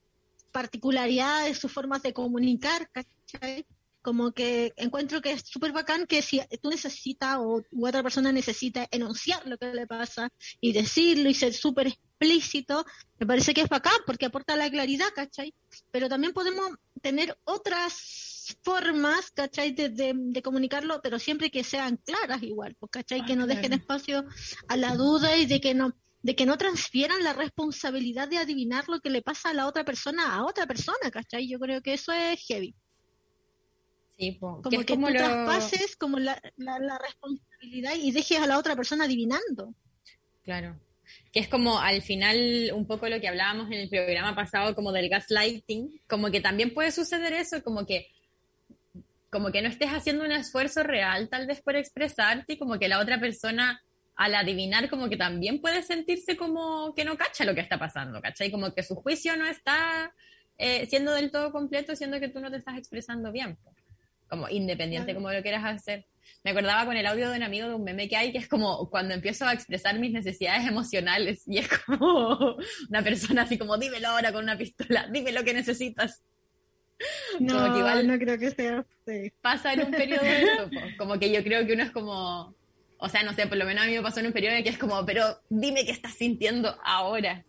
[0.52, 3.66] particularidades, sus formas de comunicar, ¿cachai?
[4.02, 8.88] como que encuentro que es súper bacán que si tú necesitas o otra persona necesita
[8.92, 10.30] enunciar lo que le pasa
[10.62, 12.86] y decirlo y ser súper explícito,
[13.20, 15.54] me parece que es bacán porque aporta la claridad, ¿cachai?
[15.92, 19.72] Pero también podemos tener otras formas, ¿cachai?
[19.72, 23.22] De, de, de comunicarlo, pero siempre que sean claras igual, pues, ¿cachai?
[23.22, 23.62] Ah, que no claro.
[23.62, 24.26] dejen espacio
[24.68, 28.90] a la duda y de que no de que no transfieran la responsabilidad de adivinar
[28.90, 31.48] lo que le pasa a la otra persona a otra persona, ¿cachai?
[31.48, 32.76] Yo creo que eso es heavy
[34.20, 34.62] sí, po.
[34.62, 35.20] como que que como tú lo...
[35.20, 39.74] traspases como la, la, la responsabilidad y dejes a la otra persona adivinando.
[40.44, 40.80] Claro.
[41.32, 44.92] Que es como al final un poco lo que hablábamos en el programa pasado como
[44.92, 48.08] del gaslighting, como que también puede suceder eso, como que
[49.30, 52.88] como que no estés haciendo un esfuerzo real tal vez por expresarte y como que
[52.88, 53.82] la otra persona
[54.16, 58.22] al adivinar como que también puede sentirse como que no cacha lo que está pasando,
[58.22, 58.52] ¿cachai?
[58.52, 60.14] Como que su juicio no está
[60.58, 63.58] eh, siendo del todo completo, siendo que tú no te estás expresando bien,
[64.28, 65.20] como independiente Claro.
[65.22, 66.06] como lo quieras hacer.
[66.44, 68.50] Me acordaba con el audio de un amigo de un meme que hay, que es
[68.50, 72.58] como cuando empiezo a expresar mis necesidades emocionales y es como
[72.90, 76.24] una persona así como, dímelo ahora con una pistola, dime lo que necesitas.
[77.40, 79.32] Como que igual- no creo que sea así.
[79.42, 82.56] Pasa en un periodo de eso, como que yo creo que uno es como,
[82.98, 84.64] o sea, no sé, por lo menos a mí me pasó en un periodo en
[84.64, 87.46] que es como, pero dime qué estás sintiendo ahora.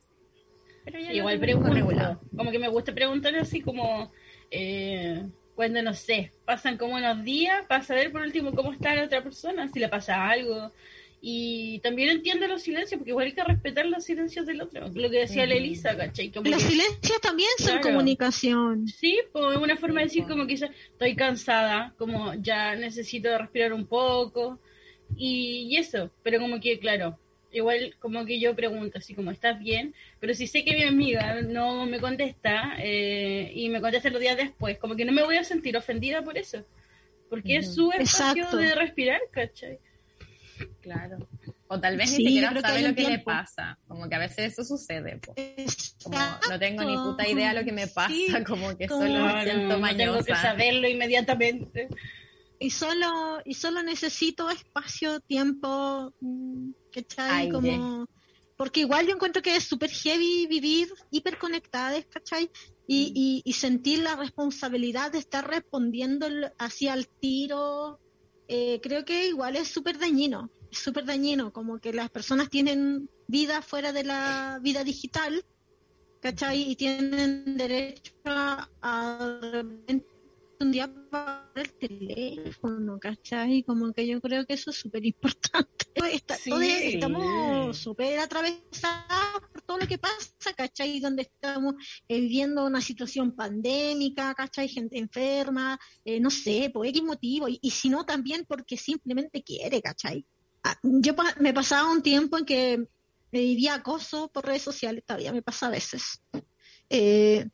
[0.85, 2.21] Pero ya Igual pregunto, regulado.
[2.37, 4.11] como que me gusta preguntar así como
[4.51, 9.05] eh, cuando no sé, pasan como unos días para saber por último cómo está la
[9.05, 10.73] otra persona, si le pasa algo.
[11.23, 14.89] Y también entiendo los silencios, porque igual hay que respetar los silencios del otro.
[14.89, 15.55] Lo que decía la.
[15.55, 16.31] Elisa, ¿cachai?
[16.31, 17.83] Como Los que- silencios también son Claro.
[17.83, 18.89] comunicación.
[18.89, 23.75] Sí, pues es una forma de decir como quizás estoy cansada, como ya necesito respirar
[23.75, 24.61] un poco
[25.17, 27.19] y, y eso, pero como que claro,
[27.53, 29.93] igual como que yo pregunto así como ¿estás bien?
[30.21, 34.39] Pero si sé que mi amiga no me contesta eh, y me contesta los días
[34.39, 36.65] después, como que no me voy a sentir ofendida por eso,
[37.29, 38.57] porque es su espacio Exacto.
[38.57, 39.79] de respirar, ¿cachai?
[40.81, 41.19] Claro.
[41.69, 43.25] O tal vez Sí, ni siquiera sabe lo que le tiempo.
[43.27, 43.79] pasa.
[43.87, 45.19] Como que a veces eso sucede.
[45.19, 45.35] po.
[46.03, 46.19] Como
[46.51, 49.45] no tengo ni puta idea lo que me pasa, Sí, como que como- solo me
[49.45, 51.89] siento no tengo que saberlo inmediatamente.
[52.59, 57.31] Y solo, y solo necesito espacio, tiempo, mm, ¿cachai?
[57.47, 57.53] Aire.
[57.53, 58.07] Como,
[58.57, 62.51] porque igual yo encuentro que es súper heavy vivir hiperconectadas, ¿cachai?
[62.87, 67.99] Y, y, y sentir la responsabilidad de estar respondiendo el- así al tiro,
[68.53, 73.63] eh, creo que igual es súper dañino, súper dañino, como que las personas tienen vida
[73.63, 75.45] fuera de la vida digital,
[76.21, 76.69] ¿cachai?
[76.69, 79.63] Y tienen derecho a, a
[80.61, 83.63] un día para el teléfono, ¿cachai?
[83.63, 85.87] Como que yo creo que eso es súper importante.
[86.43, 86.51] Sí.
[86.95, 91.01] estamos súper atravesados por todo lo que pasa, ¿cachai?
[91.01, 91.75] Donde estamos
[92.09, 94.69] eh, viviendo una situación pandémica, ¿cachai?
[94.69, 99.43] Gente enferma, eh, no sé, por X motivo, y, y si no también porque simplemente
[99.43, 100.25] quiere, ¿cachai?
[100.63, 102.79] Ah, yo pa- me pasaba un tiempo en que
[103.33, 106.23] me vivía acoso por redes sociales, todavía me pasa a veces.
[106.89, 107.47] Eh,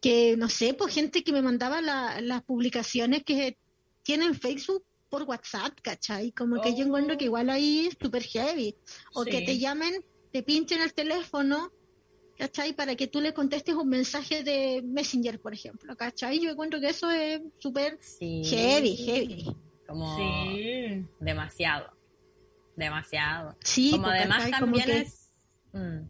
[0.00, 3.58] que no sé, pues gente que me mandaba la- las publicaciones que
[4.02, 6.32] tienen Facebook por WhatsApp, ¿cachai?
[6.32, 6.86] Como que yo Oh.
[6.88, 8.74] encuentro que igual ahí es súper heavy.
[9.14, 11.70] O que te llamen, te pinchen el teléfono,
[12.36, 12.72] ¿cachai?
[12.74, 16.40] Para que tú le contestes un mensaje de Messenger, por ejemplo, ¿cachai?
[16.40, 18.42] Yo encuentro que eso es súper Sí.
[18.44, 19.56] heavy, heavy.
[19.86, 21.04] Como Sí.
[21.20, 21.96] demasiado.
[22.76, 23.56] Demasiado.
[23.64, 24.60] Sí, como pues, además ¿cachai?
[24.60, 25.32] Como también que- es.
[25.72, 26.08] mm,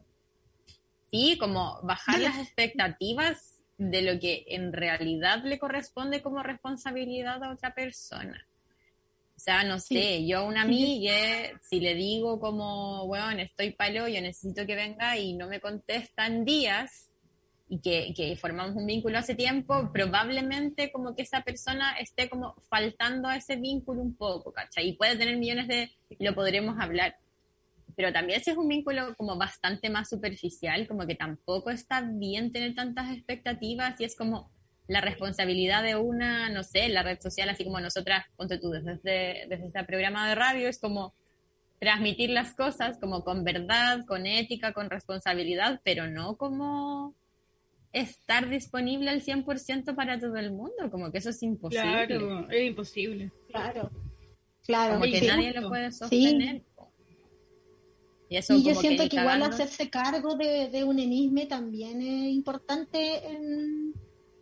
[1.10, 7.52] sí, como bajar las expectativas de lo que en realidad le corresponde como responsabilidad a
[7.52, 8.46] otra persona.
[9.36, 9.94] O sea, no Sí.
[9.94, 11.14] sé, yo a una amiga,
[11.62, 16.26] si le digo como, bueno, estoy palo, yo necesito que venga y no me contesta
[16.26, 17.10] en días,
[17.68, 22.54] y que, que formamos un vínculo hace tiempo, probablemente como que esa persona esté como
[22.70, 24.88] faltando a ese vínculo un poco, ¿cachai?
[24.88, 27.16] Y puede tener millones de, lo podremos hablar.
[27.96, 32.52] Pero también si es un vínculo como bastante más superficial, como que tampoco está bien
[32.52, 34.50] tener tantas expectativas y es como
[34.86, 39.46] la responsabilidad de una, no sé, la red social, así como nosotras, ponte tú, desde,
[39.48, 41.14] desde ese programa de radio, es como
[41.80, 47.14] transmitir las cosas como con verdad, con ética, con responsabilidad, pero no como
[47.92, 52.06] estar disponible al 100% para todo el mundo, como que eso es imposible.
[52.06, 53.32] Claro, es imposible.
[53.48, 53.90] Claro,
[54.64, 54.94] claro.
[54.94, 55.26] Como que sí.
[55.26, 56.62] nadie lo puede sostener.
[58.28, 62.00] Y eso Y yo como siento que, igual hacerse cargo de, de un enisme también
[62.02, 63.26] es importante.
[63.26, 63.94] en-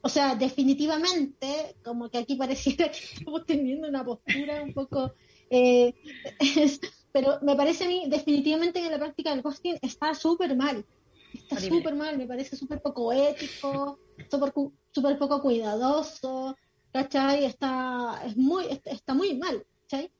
[0.07, 5.15] o sea, definitivamente, como que aquí pareciera que estamos teniendo una postura un poco...
[5.51, 5.95] eh,
[6.39, 6.81] es-
[7.13, 10.85] pero me parece a mí definitivamente que la práctica del ghosting está súper mal.
[11.33, 13.99] Está súper mal, me parece súper poco ético,
[14.31, 14.53] súper
[14.93, 16.57] súper poco cuidadoso,
[16.93, 17.45] ¿cachai?
[17.45, 20.11] Está, es muy, está, muy mal, ¿cachai?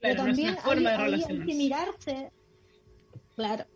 [0.00, 2.32] Pero Claro, no es también una forma hay, de hay- que mirarse,
[3.36, 3.66] claro,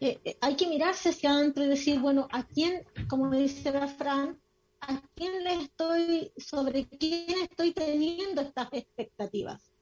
[0.00, 3.88] Eh, eh, hay que mirarse hacia adentro y decir, bueno, ¿a quién, como dice la
[3.88, 4.40] Fran,
[4.82, 9.72] a quién le estoy, sobre quién estoy teniendo estas expectativas?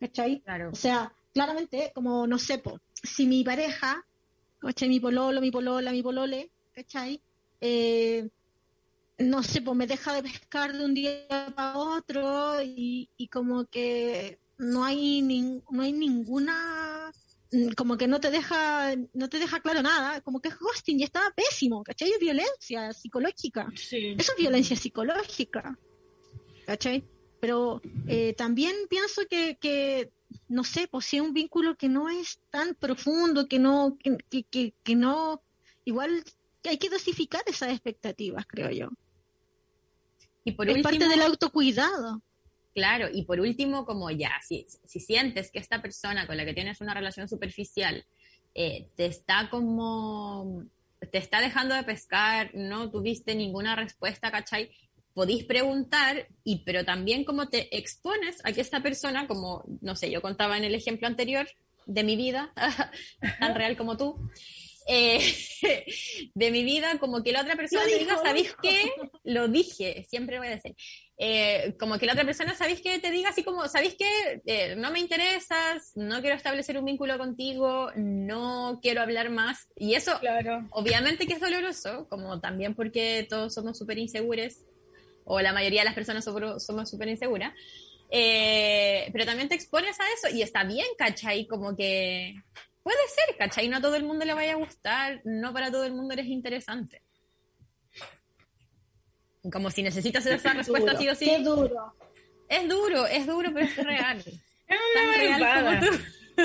[0.00, 0.44] ¿Cachai?
[0.44, 0.70] Claro.
[0.72, 4.02] O sea, claramente, como no sé, po, si mi pareja,
[4.60, 4.88] ¿cachai?
[4.90, 7.22] Mi pololo, mi polola, mi polole, ¿cachai?
[7.60, 8.28] Eh,
[9.18, 13.66] no sé, pues me deja de pescar de un día para otro y, y como
[13.66, 17.12] que no hay nin- no hay ninguna
[17.76, 21.04] como que no te deja no te deja claro nada, como que es ghosting y
[21.04, 22.10] estaba pésimo, ¿cachai?
[22.10, 23.68] Es violencia psicológica.
[23.74, 24.14] Sí.
[24.18, 25.78] Eso es violencia psicológica,
[26.66, 27.04] ¿cachai?
[27.40, 30.12] Pero eh, también pienso que, que,
[30.48, 34.16] no sé, pues si es un vínculo que no es tan profundo, que no, que,
[34.28, 35.42] que, que, que no,
[35.84, 36.22] igual
[36.64, 38.90] hay que dosificar esas expectativas, creo yo.
[40.44, 42.22] Y por es último, parte del autocuidado.
[42.74, 46.54] Claro, y por último, como ya, si, si sientes que esta persona con la que
[46.54, 48.04] tienes una relación superficial
[48.54, 50.64] eh, te está como,
[51.10, 54.70] te está dejando de pescar, no tuviste ninguna respuesta, ¿cachai?
[55.14, 60.10] Podéis preguntar, y, pero también como te expones a que esta persona, como, no sé,
[60.10, 61.48] yo contaba en el ejemplo anterior
[61.86, 62.52] de mi vida,
[63.40, 64.16] tan real como tú,
[64.86, 65.20] eh,
[66.34, 68.58] de mi vida, como que la otra persona te dijo, diga, ¿sabéis dijo".
[68.62, 68.92] qué?
[69.24, 70.74] Lo dije, siempre voy a decir.
[71.22, 72.98] Eh, como que la otra persona, ¿sabéis qué?
[72.98, 74.40] Te diga así como, ¿sabéis qué?
[74.46, 79.68] Eh, no me interesas, no quiero establecer un vínculo contigo, no quiero hablar más.
[79.76, 80.66] Y eso, Claro.
[80.70, 84.64] obviamente que es doloroso, como también porque todos somos súper inseguros,
[85.24, 87.52] o la mayoría de las personas somos súper inseguras.
[88.10, 91.46] Eh, pero también te expones a eso y está bien, ¿cachai?
[91.46, 92.34] Como que
[92.82, 93.68] puede ser, ¿cachai?
[93.68, 96.26] No a todo el mundo le vaya a gustar, no para todo el mundo eres
[96.28, 97.02] interesante.
[99.50, 101.24] Como si necesitas esa respuesta Duro, sí o sí.
[101.24, 101.94] Qué duro.
[102.48, 104.22] Es duro, es duro, pero es real.
[104.70, 106.02] Es Tan una real como tú.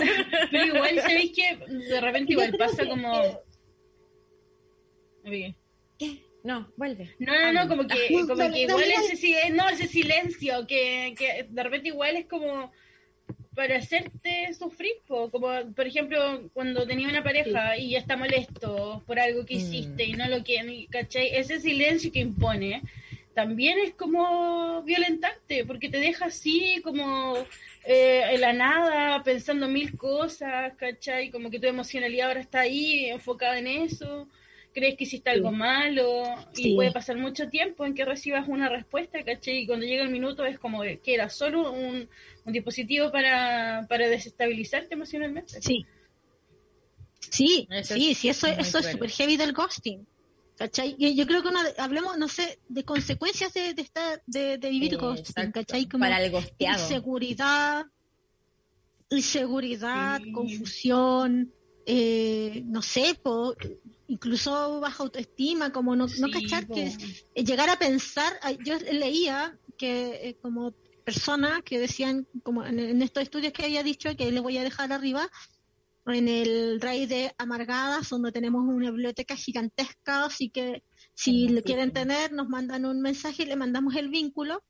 [0.52, 3.40] Pero igual, ¿sabéis que de repente igual pasa que- como...
[5.24, 6.24] ¿Qué?
[6.44, 7.16] No, vuelve.
[7.20, 11.48] No, no, no, como que, No, como que igual ese, no, ese silencio, que, que
[11.50, 12.72] de repente igual es como
[13.56, 15.32] para hacerte sufrir, po.
[15.32, 19.58] como por ejemplo cuando tenía una pareja y ya está molesto por algo que Mm.
[19.58, 21.30] hiciste y no lo quiere, ¿cachai?
[21.36, 22.82] Ese silencio que impone
[23.34, 27.36] también es como violentante, porque te deja así como
[27.86, 31.30] eh, en la nada, pensando mil cosas, ¿cachai?
[31.30, 34.28] Como que tu emocionalidad ahora está ahí, enfocada en eso,
[34.76, 36.24] crees que hiciste algo malo,
[36.56, 36.76] y Sí.
[36.76, 39.60] puede pasar mucho tiempo en que recibas una respuesta, ¿cachai?
[39.60, 42.08] Y cuando llega el minuto es como que era solo un,
[42.46, 45.62] un dispositivo para, para desestabilizarte emocionalmente.
[45.62, 45.86] Sí.
[47.32, 50.06] Sí, Eso sí, es sí, eso, eso es súper heavy del ghosting.
[50.58, 50.96] ¿Cachai?
[50.98, 54.58] Y yo creo que una de- hablemos, no sé, de consecuencias de, de, estar, de,
[54.58, 55.52] de vivir Eh, ghosting.
[55.52, 55.86] ¿cachai?
[55.88, 56.82] Como Para el gosteado.
[56.82, 57.86] inseguridad,
[59.10, 60.32] inseguridad, Sí.
[60.32, 61.52] confusión,
[61.86, 63.56] eh, no sé, po,
[64.08, 66.94] incluso baja autoestima, como no, no cachar que
[67.34, 68.34] eh, llegar a pensar,
[68.64, 73.84] yo leía que eh, como personas que decían, como en, en estos estudios que había
[73.84, 75.30] dicho, que les voy a dejar arriba,
[76.14, 80.84] en el Rey de Amargadas, donde tenemos una biblioteca gigantesca, así que
[81.14, 84.64] si lo quieren tener, nos mandan un mensaje y le mandamos el vínculo.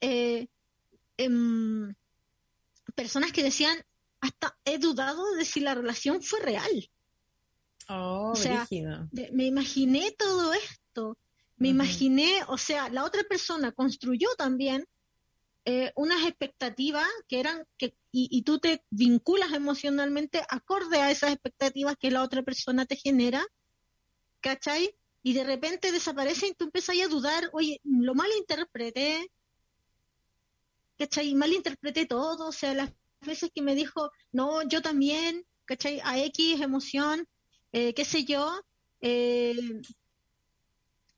[0.00, 0.48] Eh,
[1.16, 1.94] em,
[2.94, 3.78] personas que decían,
[4.20, 6.90] hasta he dudado de si la relación fue real.
[7.88, 8.66] Oh, O sea.
[9.12, 11.18] De- me imaginé todo esto,
[11.56, 14.86] me imaginé, o sea, la otra persona construyó también
[15.64, 21.32] eh, unas expectativas que eran, que, y, y tú te vinculas emocionalmente acorde a esas
[21.32, 23.42] expectativas que la otra persona te genera,
[24.40, 24.94] ¿cachai?
[25.22, 29.30] Y de repente desaparece y tú empiezas a dudar, oye, lo malinterpreté,
[30.98, 31.34] ¿cachai?
[31.34, 36.00] Malinterpreté todo, o sea, las veces que me dijo, no, yo también, ¿cachai?
[36.04, 37.26] A X emoción,
[37.74, 38.62] eh, qué sé yo,
[39.00, 39.82] eh,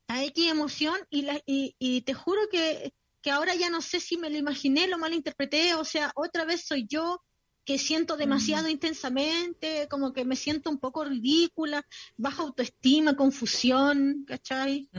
[0.07, 3.99] a X emoción, y, la, y, y te juro que, que ahora ya no sé
[3.99, 7.21] si me lo imaginé, lo malinterpreté, o sea, otra vez soy yo
[7.63, 11.85] que siento demasiado intensamente, como que me siento un poco ridícula,
[12.15, 14.89] baja autoestima, confusión, ¿cachai?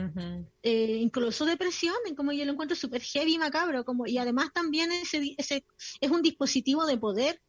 [0.61, 4.91] Eh, incluso depresión, como yo lo encuentro súper heavy y macabro, como, y además también
[4.91, 5.65] ese, ese
[5.99, 7.41] es un dispositivo de poder,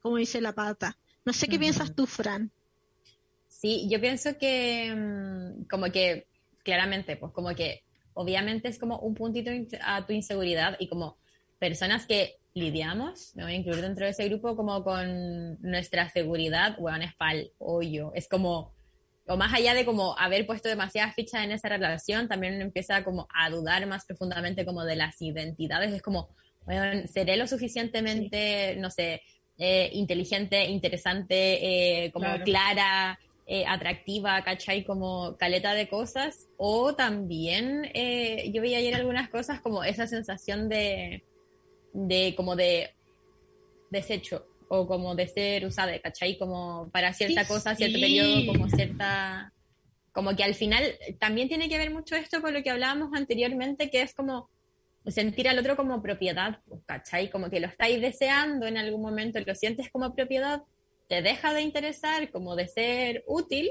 [0.00, 0.96] como dice la pata.
[1.24, 2.52] No sé qué piensas tú, Fran.
[3.60, 6.28] Sí, yo pienso que mm, como que
[6.64, 7.82] claramente, pues como que
[8.14, 9.50] obviamente es como un puntito
[9.82, 11.18] a tu inseguridad y como
[11.58, 16.78] personas que lidiamos, me voy a incluir dentro de ese grupo como con nuestra seguridad,
[16.78, 18.72] bueno, es pal hoyo, es como,
[19.26, 23.04] o más allá de como haber puesto demasiadas fichas en esa relación, también uno empieza
[23.04, 26.30] como a dudar más profundamente como de las identidades, es como,
[26.64, 29.20] bueno, seré lo suficientemente, no sé,
[29.58, 32.44] eh, inteligente, interesante, eh, como Claro.
[32.44, 33.20] clara,
[33.52, 34.84] eh, atractiva, ¿cachai?
[34.84, 36.48] Como caleta de cosas.
[36.56, 41.24] O también eh, yo vi ayer algunas cosas como esa sensación de,
[41.92, 42.94] de como de
[43.90, 46.38] desecho o como de ser usada, ¿cachai?
[46.38, 48.00] Como para cierta Sí, cosa, cierto sí.
[48.00, 49.52] periodo, como cierta...
[50.12, 50.84] Como que al final
[51.18, 54.48] también tiene que ver mucho esto con lo que hablábamos anteriormente, que es como
[55.08, 57.30] sentir al otro como propiedad, pues, ¿cachai?
[57.30, 60.62] Como que lo estáis deseando en algún momento, lo sientes como propiedad,
[61.10, 63.68] te deja de interesar, como de ser útil.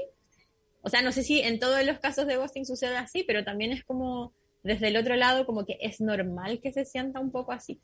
[0.82, 3.72] O sea, no sé si en todos los casos de ghosting sucede así, pero también
[3.72, 7.52] es como desde el otro lado, como que es normal que se sienta un poco
[7.52, 7.80] así.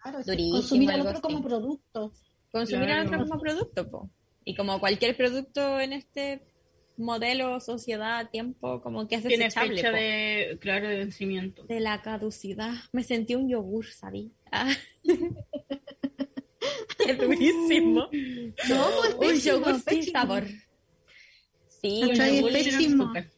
[0.00, 2.12] Claro, Durísimo consumir al otro como producto.
[2.52, 3.22] Consumir al Claro.
[3.24, 4.10] otro como producto, po.
[4.44, 6.42] Y como cualquier producto en este
[6.96, 9.74] modelo, sociedad, tiempo, como que es Tiene desechable.
[9.74, 9.96] fecha po.
[9.96, 11.64] de, claro, de vencimiento.
[11.64, 12.74] de la caducidad.
[12.92, 14.30] Me sentí un yogur, ¿sabí?
[14.52, 14.70] Ah.
[17.06, 18.08] Qué durísimo.
[18.68, 20.44] No, pues un pésimo, yogur sin sabor.
[21.80, 23.30] Sí, un yogur, Es sin azúcar.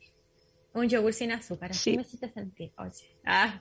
[0.75, 1.71] un yogur sin azúcar.
[1.71, 1.97] Así Sí.
[1.97, 2.73] me hiciste sentir.
[2.79, 3.17] Oye.
[3.25, 3.61] Ah.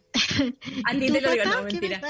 [0.85, 2.01] A ¿Y ti tú, te lo digo, no, qué mentira.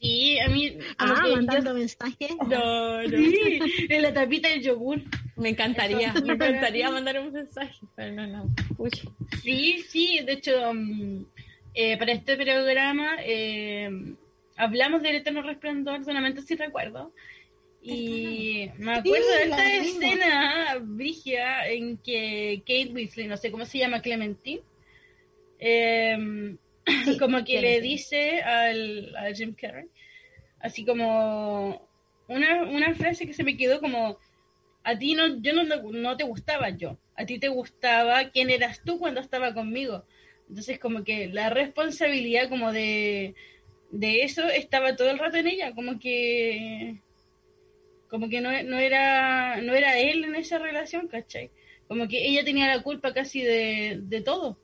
[0.00, 0.76] Sí, a mí.
[0.98, 2.30] Ah, yo- mandando mensajes.
[2.48, 3.08] No, no.
[3.08, 5.00] Sí, en la tapita del yogur.
[5.36, 6.24] Me encantaría, Eso.
[6.26, 8.54] me encantaría mandar un mensaje, pero no, no.
[8.78, 8.90] Uy.
[9.42, 11.24] Sí, sí, de hecho, mm,
[11.74, 13.88] eh, para este programa eh,
[14.56, 17.12] hablamos del eterno resplandor, solamente si recuerdo.
[17.82, 23.64] Y me acuerdo de la esta escena brigia en que Kate Weasley, no sé cómo
[23.66, 24.62] se llama, Clementine,
[25.58, 26.56] eh,
[27.18, 27.80] como que le Clementine.
[27.80, 29.88] dice al, a Jim Carrey,
[30.60, 31.88] así como
[32.28, 34.16] una, una frase que se me quedó como,
[34.84, 38.80] a ti no, yo no, no te gustaba yo, a ti te gustaba quién eras
[38.84, 40.04] tú cuando estaba conmigo.
[40.48, 43.34] Entonces como que la responsabilidad como de,
[43.92, 47.00] de eso estaba todo el rato en ella, como que
[48.08, 51.50] como que no, no era no era él en esa relación, ¿cachai?
[51.86, 54.58] Como que ella tenía la culpa casi de, de todo.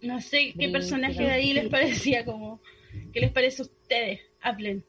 [0.00, 2.62] No sé qué personaje de ahí les parecía como,
[3.12, 4.20] ¿qué les parece a ustedes?
[4.40, 4.84] Hablen.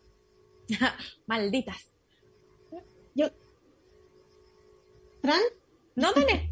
[1.26, 1.92] Malditas.
[3.16, 3.30] Yo.
[5.22, 5.42] ¿Fran?
[5.96, 6.52] No, dale.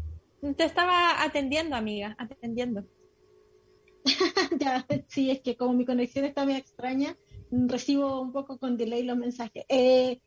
[0.56, 2.84] Te estaba atendiendo, amiga, atendiendo.
[4.60, 7.16] ya, sí, es que como mi conexión está muy extraña,
[7.50, 9.64] recibo un poco con delay los mensajes.
[9.68, 10.20] Eh,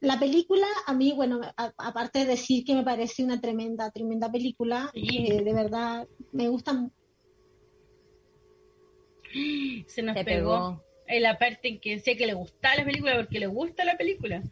[0.00, 4.30] la película, a mí, bueno, a- aparte de decir que me parece una tremenda, tremenda
[4.30, 5.26] película, Sí.
[5.28, 6.88] eh, de verdad me gusta.
[9.86, 10.24] Se nos pegó.
[10.24, 10.84] pegó.
[11.06, 13.96] En la parte en que decía que le gustaba la película porque le gusta la
[13.96, 14.42] película.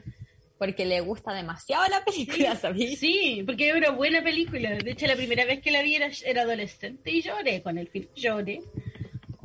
[0.58, 2.98] Porque le gusta demasiado la película, ¿sabes?
[2.98, 4.70] Sí, porque era una buena película.
[4.76, 7.88] De hecho, la primera vez que la vi era, era adolescente y lloré con el
[7.88, 8.06] film.
[8.14, 8.60] Lloré.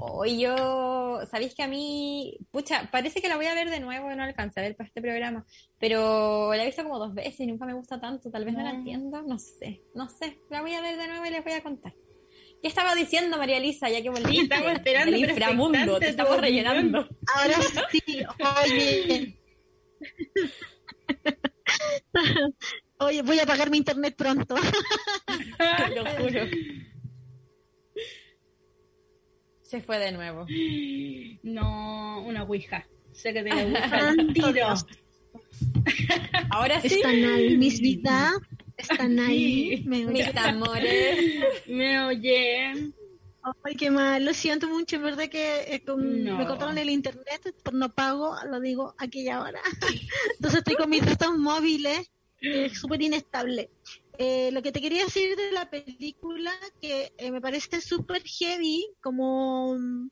[0.03, 4.09] Hoy yo, sabéis que a mí, pucha, parece que la voy a ver de nuevo,
[4.15, 5.45] no alcancé a ver para este programa,
[5.79, 8.63] pero la he visto como dos veces y nunca me gusta tanto, tal vez no
[8.63, 8.77] la Mm.
[8.77, 11.61] entiendo, no sé, no sé, la voy a ver de nuevo y les voy a
[11.61, 11.93] contar.
[12.63, 14.31] ¿Qué estaba diciendo María Elisa, ya que volviste?
[14.31, 16.65] Sí, estamos esperando, El inframundo, te estamos opinión.
[16.65, 17.07] rellenando.
[17.35, 17.57] Ahora
[17.91, 18.01] sí,
[18.65, 19.37] oye.
[22.99, 24.55] Oye, voy a pagar mi internet pronto.
[24.55, 26.41] Te lo juro.
[29.63, 30.45] Se fue de nuevo.
[31.43, 32.85] No, una ouija.
[33.11, 34.73] Sé que te la ouija tiro.
[36.49, 38.33] Ahora sí, Están ahí, mis vidas.
[38.77, 39.83] Están ahí.
[39.85, 41.17] Me mis amores.
[41.67, 42.91] Me oye.
[43.63, 46.37] Ay, qué mal, lo siento mucho, en verdad que eh, con- No.
[46.37, 49.61] me cortaron el internet, por no pago, lo digo aquella hora.
[50.35, 53.71] Entonces estoy con mis datos móviles, es súper inestable.
[54.17, 58.85] Eh, lo que te quería decir de la película, que eh, me parece súper heavy,
[59.01, 60.09] como mm,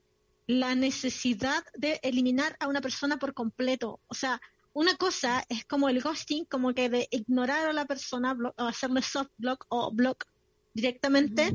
[0.47, 3.99] la necesidad de eliminar a una persona por completo.
[4.07, 4.41] O sea,
[4.73, 9.03] una cosa es como el ghosting, como que de ignorar a la persona, o hacerle
[9.03, 10.25] soft block o block
[10.73, 11.53] directamente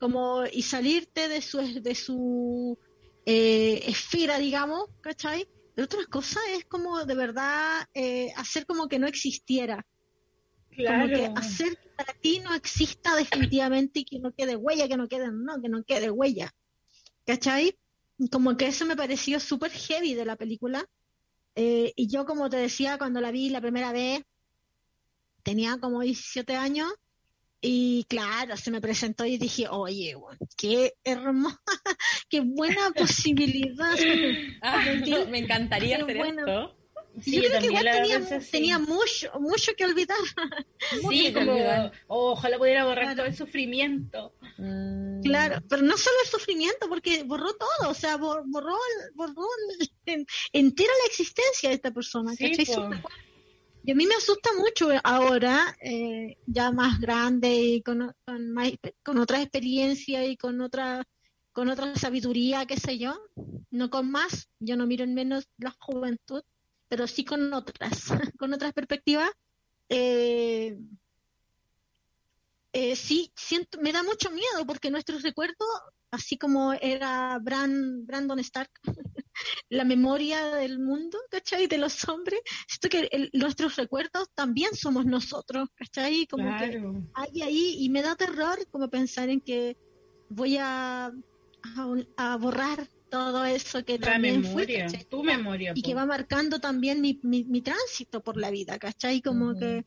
[0.00, 2.78] como y salirte de su de su
[3.26, 5.46] eh, esfera digamos ¿cachai?
[5.74, 9.86] pero otra cosa es como de verdad eh, hacer como que no existiera
[10.86, 11.34] como que Claro.
[11.36, 15.30] hacer que para ti no exista definitivamente y que no quede huella que no quede
[15.32, 16.50] no que no quede huella
[17.26, 17.78] ¿cachai?
[18.32, 20.86] como que eso me pareció súper heavy de la película
[21.56, 24.22] Eh, y yo como te decía cuando la vi la primera vez
[25.42, 26.88] tenía como 17 años
[27.60, 30.16] y claro, se me presentó y dije, oye,
[30.56, 31.58] qué hermosa,
[32.28, 33.94] qué buena posibilidad.
[34.62, 34.82] Ah,
[35.28, 36.40] me encantaría Qué hacer bueno.
[36.46, 36.76] esto.
[37.22, 40.16] Sí, yo yo creo que igual tenía, tenía mucho, mucho que olvidar.
[41.10, 41.92] Sí, que como olvidar.
[42.06, 43.16] oh, ojalá pudiera borrar Claro.
[43.16, 44.32] todo el sufrimiento.
[44.58, 45.20] Mm.
[45.22, 49.42] Claro, pero no solo el sufrimiento, porque borró todo, o sea, bor- borró, el- borró
[50.52, 52.32] entera la existencia de esta persona.
[52.36, 52.76] Sí, ¿cachai?
[53.82, 58.72] Y a mí me asusta mucho ahora, eh, ya más grande y con, con, más,
[59.02, 61.06] con otra experiencia y con otra,
[61.52, 63.18] con otra sabiduría, qué sé yo,
[63.70, 66.42] no con más, yo no miro en menos la juventud,
[66.88, 68.04] pero sí con otras,
[68.38, 69.30] con otras perspectivas.
[69.88, 70.78] Eh,
[72.72, 75.68] eh, sí, siento, me da mucho miedo porque nuestros recuerdos,
[76.10, 78.70] así como era Bran, Brandon Stark,
[79.68, 81.66] la memoria del mundo, ¿cachai?
[81.66, 86.26] De los hombres, siento que el- nuestros recuerdos también somos nosotros, ¿cachai?
[86.26, 86.78] Como que
[87.14, 89.76] hay ahí y me da terror como pensar en que
[90.28, 91.06] voy a,
[91.62, 95.04] a, a borrar todo eso que La también memoria, ¿cachai?
[95.06, 95.72] tu memoria.
[95.74, 99.20] y que va marcando también mi, mi, mi tránsito por la vida, ¿cachai?
[99.20, 99.84] Como que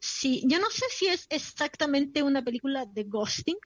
[0.00, 3.56] sí, yo no sé si es exactamente una película de ghosting,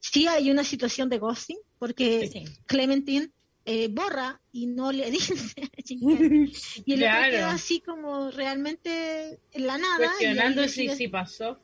[0.00, 2.44] sí hay una situación de ghosting, porque Sí.
[2.66, 3.30] Clementine
[3.64, 5.34] eh, borra y no le dice
[6.86, 7.30] y el otro Claro.
[7.30, 9.94] queda así como realmente en la nada.
[10.04, 11.60] y Cuestionando si, decide- si pasó.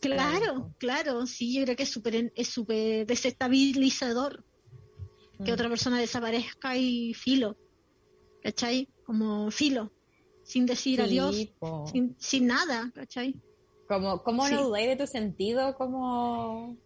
[0.00, 4.44] Claro, claro, sí, yo creo que es súper es súper desestabilizador
[5.44, 5.54] que Mm.
[5.54, 7.58] otra persona desaparezca y filo,
[8.40, 8.88] ¿cachai?
[9.02, 9.92] Como filo,
[10.42, 11.48] sin decir Sí, adiós,
[11.90, 13.34] sin, sin nada, ¿cachai?
[13.88, 14.54] Como, ¿Cómo Sí.
[14.54, 15.74] no dudáis de tu sentido?
[15.76, 16.76] Como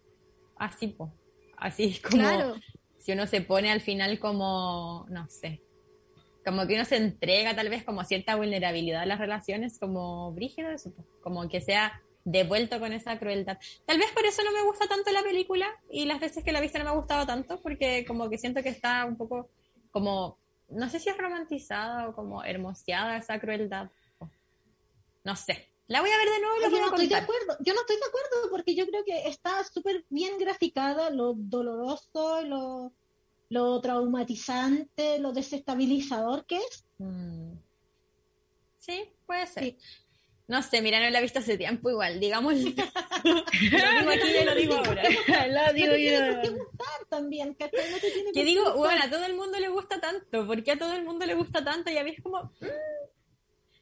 [0.55, 1.13] así, po.
[1.57, 2.55] Así como Claro,
[3.01, 5.61] si uno se pone al final como, no sé,
[6.45, 10.69] como que uno se entrega tal vez como cierta vulnerabilidad a las relaciones, como brígido
[10.95, 11.05] po.
[11.21, 13.57] como que sea devuelto con esa crueldad.
[13.85, 16.59] Tal vez por eso no me gusta tanto la película y las veces que la
[16.59, 19.49] he visto no me ha gustado tanto porque como que siento que está un poco
[19.89, 20.37] como,
[20.69, 23.89] no sé si es romantizada o como hermoseada esa crueldad.
[25.23, 25.70] No sé.
[25.91, 27.57] La voy a ver de nuevo y la yo voy no a estoy de acuerdo,
[27.59, 32.41] yo no estoy de acuerdo porque yo creo que está súper bien graficada lo doloroso,
[32.43, 32.93] lo,
[33.49, 36.85] lo traumatizante, lo desestabilizador que es.
[36.97, 37.55] Mm.
[38.79, 39.63] Sí, puede ser.
[39.63, 39.77] Sí.
[40.47, 42.53] No sé, mira, no la he visto hace tiempo igual, digamos.
[42.53, 45.03] lo digo aquí y lo digo ahora.
[45.49, 46.41] Lo digo yo.
[46.41, 47.91] qué gustar también, ¿cachai?
[47.91, 50.47] No te tiene Que digo, bueno, a todo el mundo le gusta tanto.
[50.47, 51.91] ¿Por qué a todo el mundo le gusta tanto?
[51.91, 52.43] Y a mí es como...
[52.61, 53.00] mm.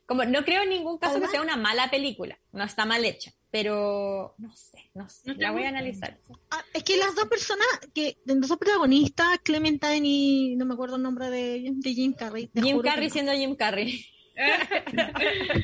[0.10, 2.40] Como, no creo en ningún caso Además- que sea una mala película.
[2.52, 3.32] No está mal hecha.
[3.52, 5.22] Pero, no sé, no sé.
[5.28, 6.20] No la voy a analizar.
[6.50, 10.96] Ah, es que las dos personas, que los dos protagonistas, Clementine y no me acuerdo
[10.96, 12.50] el nombre de, de Jim Carrey.
[12.56, 13.14] Jim Carrey no.
[13.14, 14.04] siendo Jim Carrey.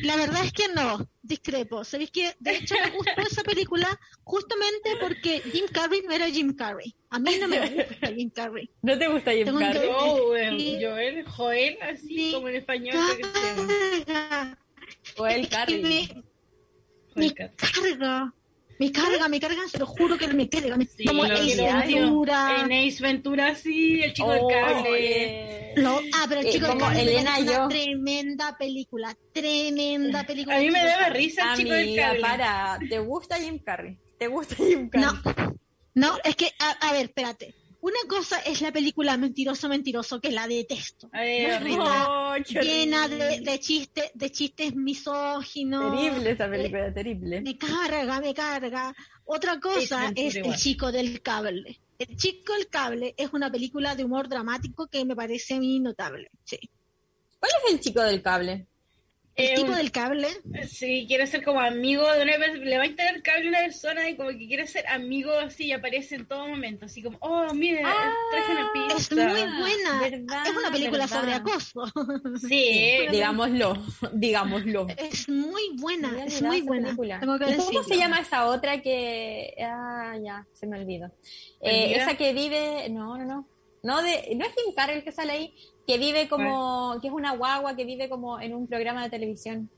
[0.01, 1.84] La verdad es que no, discrepo.
[1.84, 3.88] ¿Sabéis que De hecho me gustó esa película
[4.23, 6.93] justamente porque Jim Carrey no era Jim Carrey.
[7.09, 8.69] A mí no me gusta Jim Carrey.
[8.82, 9.89] ¿No te gusta Jim Tengo Carrey?
[9.91, 10.78] Joel, Sí.
[10.82, 12.32] Joel, Joel, así Sí.
[12.34, 12.95] como en español.
[12.95, 13.67] creo que se llama.
[14.05, 14.57] Carga,
[15.17, 15.82] O el que Carrey.
[15.82, 16.23] me, Joel
[17.15, 17.55] me Carrey.
[17.55, 18.34] carga.
[18.78, 20.76] Me carga, me carga, se lo juro que me carga.
[20.76, 21.55] Me- Sí, como Ace.
[21.88, 22.57] Ventura.
[22.69, 25.64] En Ace Ventura, sí, el chico del cable.
[25.78, 27.67] No, ah, pero el Eh, como Elena es una yo.
[27.67, 30.57] tremenda película, tremenda película.
[30.57, 32.21] A mí me daba risa el chico del cable.
[32.21, 32.80] para.
[32.89, 33.97] ¿Te gusta Jim Carrey?
[34.17, 35.05] ¿Te gusta Jim Carrey?
[35.05, 35.21] No,
[35.93, 37.53] no, es que, a, a ver, espérate.
[37.86, 41.07] Una cosa es la película Mentiroso, Mentiroso, que la detesto.
[41.13, 41.45] Ay,
[42.49, 45.95] Llena de, de chistes, de chistes misóginos.
[45.95, 47.41] Terrible esa película, terrible.
[47.41, 48.95] Me carga, me carga.
[49.25, 51.79] Otra cosa es El chico del cable.
[51.99, 55.79] El chico del cable es una película de humor dramático que me parece a mí
[55.79, 56.31] notable.
[56.43, 56.57] Sí.
[57.39, 58.65] ¿Cuál es el chico del cable?
[59.38, 60.27] El Eh, tipo del cable
[60.69, 63.59] Sí, quiere ser como amigo de una persona, le va a instalar cable a una
[63.59, 67.17] persona y como que quiere ser amigo así y aparece en todo momento, así como,
[67.19, 68.97] oh, mire, Ah, traje una pizza.
[68.97, 69.99] es muy buena.
[70.01, 71.19] verdad, es una película verdad.
[71.21, 71.83] sobre acoso.
[72.47, 73.73] Sí, eh, Digámoslo,
[74.13, 74.88] digámoslo.
[74.97, 76.86] es muy buena, es muy buena.
[76.86, 77.19] película.
[77.19, 79.53] Tengo que ¿Y cómo se llama esa otra que...
[79.61, 81.11] Ah, ya, se me olvidó.
[81.61, 82.88] Eh, esa que vive...
[82.89, 83.47] No, no, no.
[83.83, 84.33] No, de...
[84.36, 85.53] no es Jim Carrey el que sale ahí,
[85.88, 86.99] que vive como...
[87.01, 89.69] que es una guagua que vive como en un programa de televisión.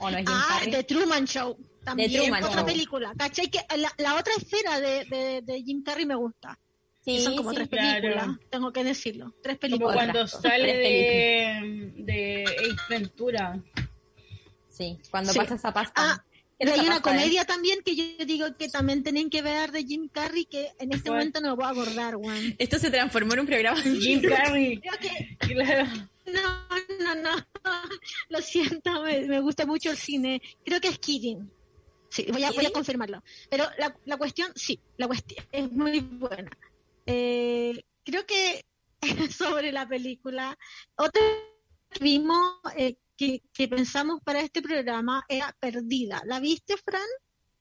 [0.00, 0.70] ¿O no es Jim Ah, Carrey?
[0.72, 1.56] The Truman Show.
[1.84, 2.66] También Truman otra Show.
[2.66, 3.12] película.
[3.16, 3.48] ¿Cachai?
[3.48, 6.58] Que la, la otra esfera de, de, de Jim Carrey me gusta.
[7.02, 7.56] Sí, Que son como sí.
[7.56, 8.00] tres claro.
[8.02, 8.28] películas.
[8.50, 9.34] Tengo que decirlo.
[9.42, 9.94] Tres como películas.
[9.94, 13.58] cuando Otras, sale de, de Ace Ventura.
[14.68, 15.38] Sí, cuando Sí.
[15.38, 15.92] pasa esa pasta.
[15.96, 16.24] Ah,
[16.60, 17.00] Esa hay una ¿eh?
[17.00, 20.92] comedia también que yo digo que también tienen que ver de Jim Carrey que en
[20.92, 22.54] este momento no me puedo acordar, Juan.
[22.58, 23.80] Esto se transformó en un programa.
[23.80, 25.86] Jim Carrey, que claro.
[26.26, 26.68] no,
[27.00, 27.46] no, no.
[28.28, 30.42] Lo siento, me, me gusta mucho el cine.
[30.62, 31.50] Creo que es Kidding.
[32.10, 33.22] Sí, voy a, voy a confirmarlo.
[33.48, 36.50] Pero la, la cuestión, sí, la cuestión es muy buena.
[37.06, 38.64] Eh, creo que
[39.30, 40.58] sobre la película,
[40.96, 41.22] otra
[41.90, 46.22] que vimos eh, que, que pensamos para este programa era Perdida.
[46.24, 47.02] ¿La viste, Fran?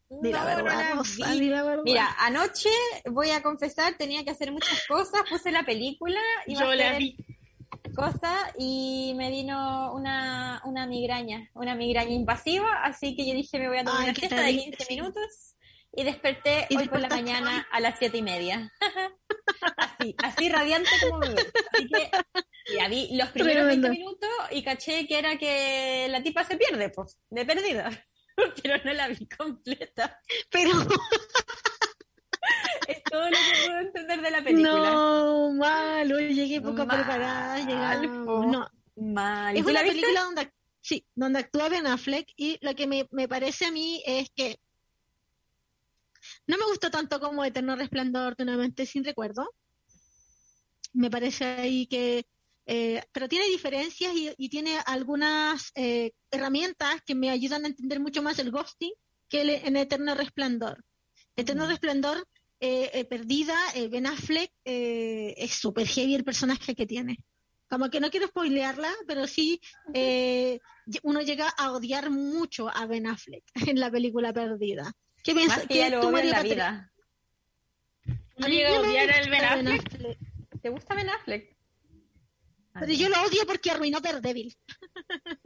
[0.10, 1.39] Di la No, no verdad, la Rosa, vi.
[1.39, 1.84] di la verdad.
[1.84, 2.70] Mira, anoche
[3.12, 6.88] voy a confesar, tenía que hacer muchas cosas, puse la película, iba Yo a la
[6.88, 7.18] hacer vi.
[7.95, 13.68] cosas y me vino una, una migraña, una migraña invasiva, así que yo dije me
[13.68, 14.95] voy a tomar Ay, una qué siesta de terrible, 15 sí.
[14.95, 15.55] minutos
[15.91, 18.72] y desperté Y hoy por la mañana a las siete y media.
[19.78, 21.45] así, así radiante como me veo.
[21.74, 22.10] Así que
[22.78, 23.89] ya vi los primeros Tremendo.
[23.89, 27.89] 20 minutos y caché que era que la tipa se pierde, pues, de perdida.
[28.63, 30.20] Pero no la vi completa.
[30.49, 30.72] Pero
[32.88, 34.91] Es todo lo que puedo entender de la película.
[34.91, 37.59] no, mal, hoy llegué poco Mal, preparada.
[37.59, 38.26] llegamos.
[38.26, 38.45] po.
[38.45, 39.55] No, Mal.
[39.55, 39.99] es ¿Tú una la viste?
[40.01, 40.51] película donde,
[40.82, 44.59] sí, donde actúa Ben Affleck y lo que me, me parece a mí es que
[46.47, 49.47] no me gustó tanto como Eterno Resplandor de una mente sin recuerdo.
[50.93, 52.26] Me parece ahí que,
[52.72, 57.99] eh, pero tiene diferencias y, y tiene algunas eh, herramientas que me ayudan a entender
[57.99, 58.93] mucho más el ghosting
[59.28, 60.84] que el- en Eterno Resplandor.
[61.36, 61.70] Eterno Mm.
[61.70, 62.28] Resplandor,
[62.59, 67.17] eh, eh, perdida, eh, Ben Affleck, eh, es súper heavy el personaje que tiene.
[67.70, 69.59] Como que no quiero spoilearla, pero sí
[69.93, 70.59] eh,
[71.03, 73.43] uno llega a odiar mucho a Ben Affleck
[73.74, 74.91] en la película Perdida.
[75.24, 75.57] ¿Qué piensas?
[75.59, 76.55] Más que ya lo tú, odio en María la Patricia?
[76.65, 76.91] vida.
[78.38, 79.67] No llega a odiar al Ben.
[79.67, 80.17] Affleck,
[80.61, 81.55] ¿Te gusta Ben Affleck?
[82.74, 84.55] Pero yo lo odio porque arruinó Daredevil.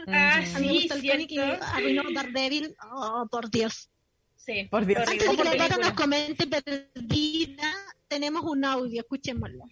[0.08, 1.66] Ah, A mí me Sí, gusta el cómic y cierto.
[1.66, 2.76] arruinó Daredevil.
[2.94, 3.90] Oh, por Dios.
[4.36, 5.08] Sí, Por Dios.
[5.08, 7.74] Antes de que la nos comente Perdida,
[8.10, 9.64] tenemos un audio, escuchémoslo.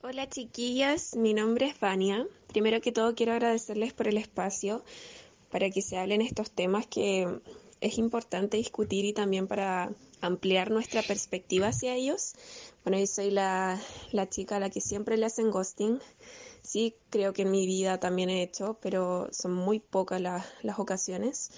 [0.00, 2.24] Hola chiquillas, mi nombre es Vania.
[2.46, 4.84] Primero que todo quiero agradecerles por el espacio
[5.50, 7.40] para que se hablen estos temas que
[7.80, 9.90] es importante discutir y también para
[10.20, 12.34] ampliar nuestra perspectiva hacia ellos.
[12.84, 13.80] Bueno, yo soy la,
[14.12, 16.00] la chica a la que siempre le hacen ghosting.
[16.62, 20.78] Sí, creo que en mi vida también he hecho, pero son muy pocas la- las
[20.78, 21.50] ocasiones.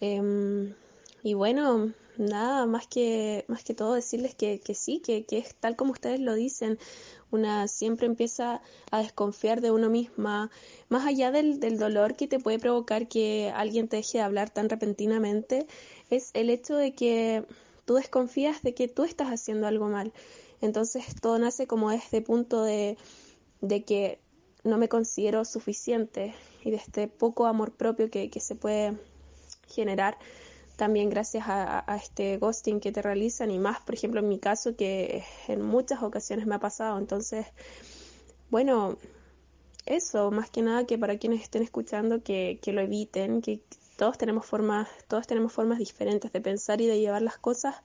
[0.00, 0.74] Em,
[1.22, 5.54] y bueno, nada, más que, más que todo decirles que, que sí, que, que es
[5.54, 6.78] tal como ustedes lo dicen,
[7.30, 10.50] una siempre empieza a desconfiar de uno misma,
[10.88, 14.50] más allá del, del dolor que te puede provocar que alguien te deje de hablar
[14.50, 15.66] tan repentinamente,
[16.10, 17.44] es el hecho de que
[17.84, 20.12] tú desconfías de que tú estás haciendo algo mal.
[20.60, 22.96] Entonces todo nace como este punto de,
[23.60, 24.20] de que
[24.64, 28.96] no me considero suficiente y de este poco amor propio que, que se puede
[29.66, 30.16] generar
[30.76, 34.38] también gracias a, a este ghosting que te realizan y más, por ejemplo, en mi
[34.38, 36.98] caso que en muchas ocasiones me ha pasado.
[36.98, 37.46] Entonces,
[38.50, 38.96] bueno,
[39.86, 43.62] eso, más que nada que para quienes estén escuchando que, que lo eviten, que
[44.02, 47.76] todos tenemos formas, todos tenemos formas diferentes de pensar y de llevar las cosas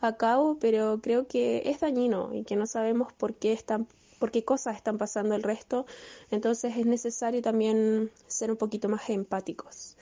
[0.00, 3.86] a cabo, pero creo que es dañino y que no sabemos por qué están
[4.18, 5.84] por qué cosas están pasando el resto,
[6.30, 9.98] entonces es necesario también ser un poquito más empáticos.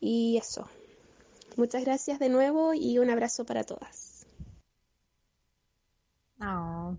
[0.00, 0.68] Y eso.
[1.54, 4.26] Muchas gracias de nuevo y un abrazo para todas.
[6.40, 6.96] Oh.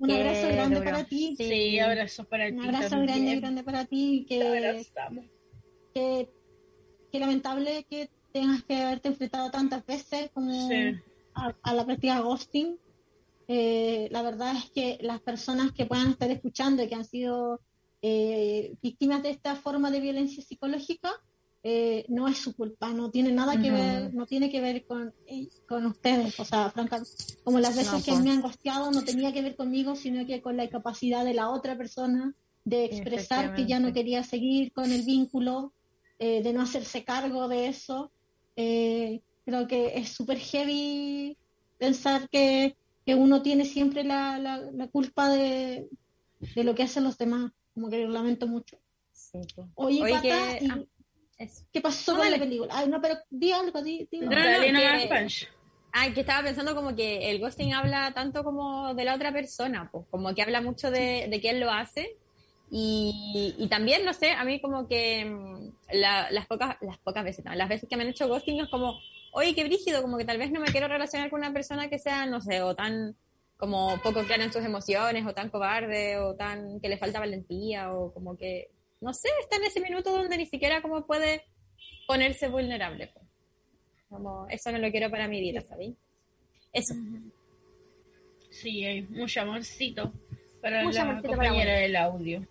[0.00, 1.36] Un abrazo grande para ti.
[1.36, 2.54] Sí, abrazos para ti.
[2.54, 3.06] Un abrazo también.
[3.06, 4.26] grande, grande para ti.
[4.28, 5.26] Te Que, abrazamos.
[5.94, 6.37] que,
[7.10, 10.94] que lamentable que tengas que haberte enfrentado tantas veces como Sí.
[11.34, 12.78] a, a la práctica ghosting.
[13.48, 17.60] Eh, la verdad es que las personas que puedan estar escuchando y que han sido
[18.02, 21.10] eh, víctimas de esta forma de violencia psicológica,
[21.62, 23.78] eh, no es su culpa, no tiene nada que Ujú.
[23.78, 26.38] ver, no tiene que ver con, eh, con ustedes.
[26.38, 27.10] O sea, francamente,
[27.42, 28.24] como las veces No, que pues.
[28.24, 31.48] me han gosteado no tenía que ver conmigo, sino que con la incapacidad de la
[31.50, 32.34] otra persona
[32.64, 35.72] de expresar que ya no quería seguir con el vínculo,
[36.18, 38.10] eh, de no hacerse cargo de eso.
[38.56, 41.36] Eh, creo que es súper heavy
[41.78, 45.88] pensar que, que uno tiene siempre la, la, la culpa de,
[46.40, 47.52] de lo que hacen los demás.
[47.74, 48.78] Como que lo lamento mucho.
[49.12, 49.68] Sí, pues.
[49.74, 50.80] Oye, Oye, Pata, que- ¿y ah,
[51.38, 51.64] eso.
[51.72, 52.72] ¿qué pasó No, con la película?
[52.76, 55.46] Ay, no, pero di algo, di, di- No, no, nomás, que- Pancho.
[55.92, 59.88] Ah, que estaba pensando como que el ghosting habla tanto como de la otra persona,
[59.90, 62.16] pues como que habla mucho de, de quién lo hace.
[62.70, 67.24] Y, y también, no sé, a mí como que mm, la- las pocas las pocas
[67.24, 68.98] veces, no, las veces que me han hecho ghosting es como,
[69.32, 71.98] oye, qué brígido, como que tal vez no me quiero relacionar con una persona que
[71.98, 73.16] sea, no sé, o tan
[73.56, 77.92] como poco clara en sus emociones, o tan cobarde, o tan que le falta valentía,
[77.92, 81.44] o como que, no sé, está en ese minuto donde ni siquiera como puede
[82.06, 83.08] ponerse vulnerable.
[83.12, 83.24] pues.
[84.10, 85.96] Como, eso no lo quiero para mi vida, ¿sabéis?
[86.72, 86.94] Eso.
[88.50, 90.12] Sí, hay mucho amorcito
[90.60, 92.46] para Mucho la amorcito compañera del audio.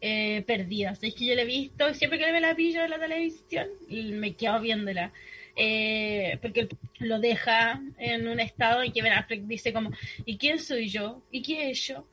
[0.00, 0.92] Eh, perdida.
[1.00, 4.12] Es que yo la he visto, siempre que me la pillo en la televisión, y
[4.12, 5.12] me quedo viéndola.
[5.56, 6.68] Eh, porque
[6.98, 9.90] lo deja en un estado en que Ben Affleck dice como,
[10.24, 11.22] ¿y quién soy yo?
[11.30, 12.06] ¿Y qué es yo?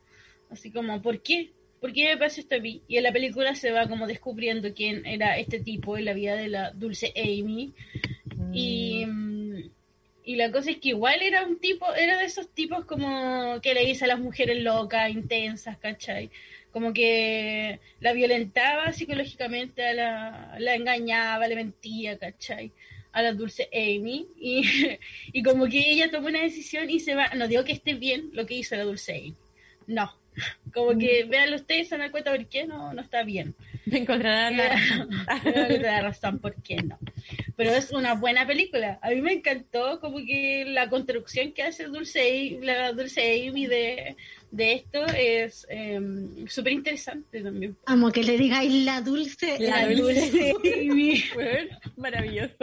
[0.50, 1.50] Así como, ¿por qué?
[1.80, 2.82] ¿Por qué me pasa esto a mí?
[2.86, 6.36] Y en la película se va como descubriendo quién era este tipo en la vida
[6.36, 7.72] de la dulce Amy.
[8.52, 9.70] Y, mm,
[10.24, 13.74] y la cosa es que igual era un tipo, era de esos tipos como que
[13.74, 16.30] le dice a las mujeres locas, intensas, ¿cachai?
[16.72, 22.72] Como que la violentaba psicológicamente, a la, la engañaba, le mentía, ¿cachai?
[23.12, 24.26] A la dulce Amy.
[24.38, 24.62] Y,
[25.32, 27.28] y como que ella tomó una decisión y se va.
[27.34, 29.36] No digo que esté bien lo que hizo la dulce Amy.
[29.86, 30.12] No.
[30.72, 33.54] Como que vean ustedes, se dan cuenta por qué no, no está bien.
[33.86, 36.38] Me encontrarán la razón.
[36.38, 36.98] Por qué no.
[37.56, 38.98] Pero es una buena película.
[39.02, 44.16] A mí me encantó como que la construcción que hace Dulce, la Dulce Amy de,
[44.50, 46.00] de esto es eh,
[46.46, 47.76] súper interesante también.
[47.86, 49.58] Amo que le digáis la dulce.
[49.58, 50.54] La la dulce.
[50.64, 51.24] Amy.
[51.96, 52.56] Maravilloso.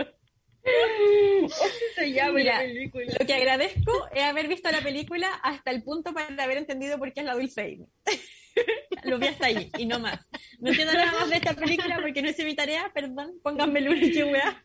[1.95, 3.05] Se llama Mira, la película.
[3.19, 7.11] Lo que agradezco es haber visto la película hasta el punto para haber entendido por
[7.11, 7.87] qué es la dulce Amy.
[9.03, 10.27] Lo vi hasta ahí y no más.
[10.59, 13.39] No entiendo nada más de esta película porque no hice mi tarea, perdón.
[13.43, 14.63] Pónganme el único weá.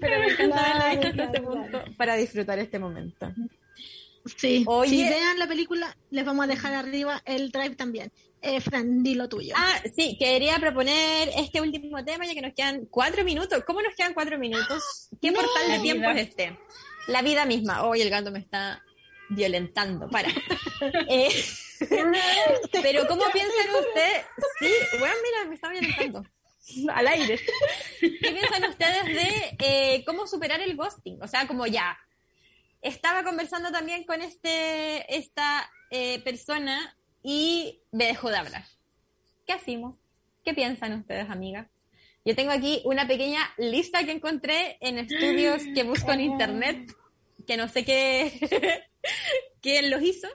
[0.00, 3.32] Pero me encanta haberla visto hasta este punto para disfrutar este momento.
[4.36, 4.90] Sí, Oye.
[4.90, 8.10] si vean la película, les vamos a dejar arriba el drive también.
[8.42, 9.54] Eh, Fran, di lo tuyo.
[9.56, 13.62] Ah, sí, quería proponer este último tema ya que nos quedan cuatro minutos.
[13.64, 15.08] ¿Cómo nos quedan cuatro minutos?
[15.20, 16.58] ¿Qué portal de tiempo es este?
[17.06, 17.84] La vida misma.
[17.84, 18.82] Hoy el gato me está
[19.30, 20.08] violentando.
[20.08, 20.28] Para.
[21.08, 21.30] Eh,
[22.82, 24.26] pero ¿cómo piensan ustedes?
[24.58, 26.22] Sí, bueno, mira, me está violentando.
[26.92, 27.40] Al aire.
[27.98, 31.22] ¿Qué piensan ustedes de eh, cómo superar el ghosting?
[31.22, 31.98] O sea, como ya.
[32.82, 38.64] Estaba conversando también con este esta eh, persona y me dejó de hablar.
[39.46, 39.96] ¿Qué hacemos?
[40.44, 41.68] ¿Qué piensan ustedes, amigas?
[42.26, 46.92] Yo tengo aquí una pequeña lista que encontré en estudios que busco en internet,
[47.46, 48.32] que no sé qué,
[49.62, 50.26] quién los hizo,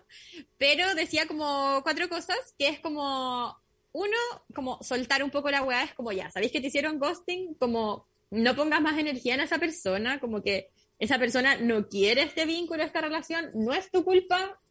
[0.57, 3.57] pero decía como cuatro cosas, que es como,
[3.91, 4.17] uno,
[4.55, 7.55] como soltar un poco la weá, es como ya, ¿sabéis que te hicieron ghosting?
[7.55, 12.45] Como no pongas más energía en esa persona, como que esa persona no quiere este
[12.45, 14.61] vínculo, esta relación, no es tu culpa,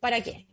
[0.00, 0.46] ¿para qué?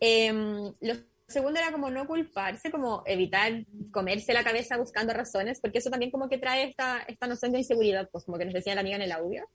[0.00, 0.94] Em, lo
[1.26, 6.10] segundo era como no culparse, como evitar comerse la cabeza buscando razones, porque eso también
[6.10, 8.96] como que trae esta, esta noción de inseguridad, pues como que nos decía la amiga
[8.96, 9.48] en el audio.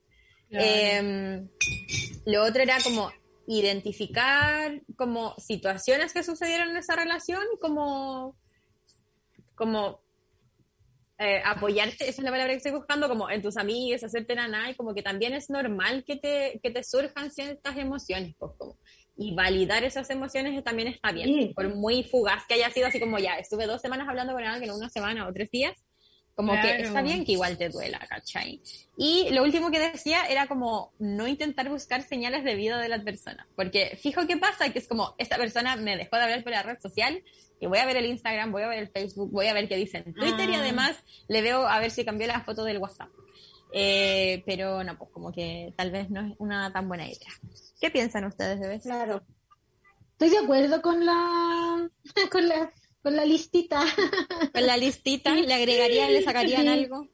[0.50, 0.66] Claro.
[0.66, 1.50] Em,
[2.26, 3.12] lo otro era como
[3.48, 8.36] identificar como situaciones que sucedieron en esa relación, como,
[9.56, 10.02] como
[11.18, 14.70] eh, apoyarte, esa es la palabra que estoy buscando, como en tus amigos, hacerte nada,
[14.70, 18.78] y como que también es normal que te, que te surjan ciertas emociones, pues como,
[19.22, 23.20] y validar esas emociones también está bien, por muy fugaz que haya sido así como
[23.20, 25.78] ya, estuve dos semanas hablando con alguien, una semana o tres días,
[26.36, 28.62] como que está bien que igual te duela, ¿cachai?
[28.96, 33.04] Y lo último que decía era como no intentar buscar señales de vida de la
[33.04, 33.46] persona.
[33.58, 36.64] Porque fijo que pasa, que es como esta persona me dejó de hablar por la
[36.64, 37.22] red social
[37.60, 39.76] y voy a ver el Instagram, voy a ver el Facebook, voy a ver qué
[39.76, 40.60] dicen en Twitter y Ah.
[40.62, 40.96] además
[41.28, 43.10] le veo a ver si cambió la foto del WhatsApp.
[43.74, 47.34] Eh, pero no, pues como que tal vez no es una tan buena idea.
[47.80, 48.84] ¿Qué piensan ustedes, bebés?
[48.84, 49.24] Claro.
[50.12, 51.90] Estoy de acuerdo con la,
[52.32, 53.82] con la, con la listita.
[54.54, 57.08] Con la listita, ¿le agregarían, le sacarían algo?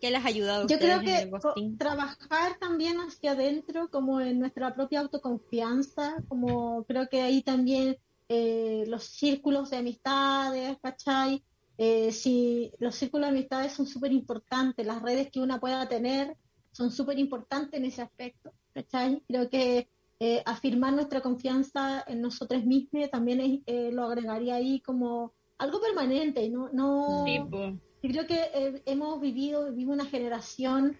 [0.00, 1.30] ¿Qué les ha ayudado Yo creo que
[1.76, 7.98] trabajar también hacia adentro, como en nuestra propia autoconfianza, como creo que ahí también
[8.28, 11.42] eh, los círculos de amistades, ¿cachai?
[11.76, 16.36] Eh, si los círculos de amistades son súper importantes, las redes que una pueda tener
[16.72, 19.22] son súper importantes en ese aspecto, ¿cachai?
[19.26, 19.88] Creo que
[20.20, 25.80] eh, afirmar nuestra confianza en nosotros mismos también es, eh, lo agregaría ahí como algo
[25.80, 27.58] permanente, no, no, Tipo.
[28.02, 30.96] yo creo que eh, hemos vivido, vivimos una generación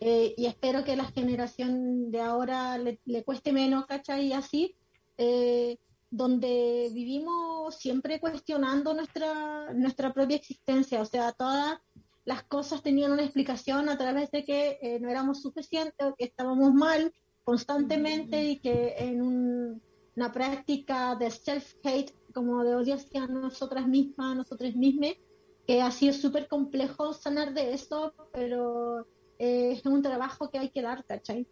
[0.00, 4.26] eh, y espero que la generación de ahora le, le cueste menos, ¿cachai?
[4.26, 4.74] Y así,
[5.18, 5.78] eh,
[6.10, 11.78] donde vivimos siempre cuestionando nuestra, nuestra propia existencia, o sea, todas
[12.24, 16.24] las cosas tenían una explicación a través de que eh, no éramos suficientes o que
[16.24, 17.12] estábamos mal
[17.44, 19.82] constantemente y que en un-
[20.16, 25.12] una práctica de self-hate, como de odio hacia nosotras mismas, nosotros mismos,
[25.66, 29.06] que ha sido súper complejo sanar de eso, pero
[29.38, 31.46] eh, es un trabajo que hay que dar, ¿cachai?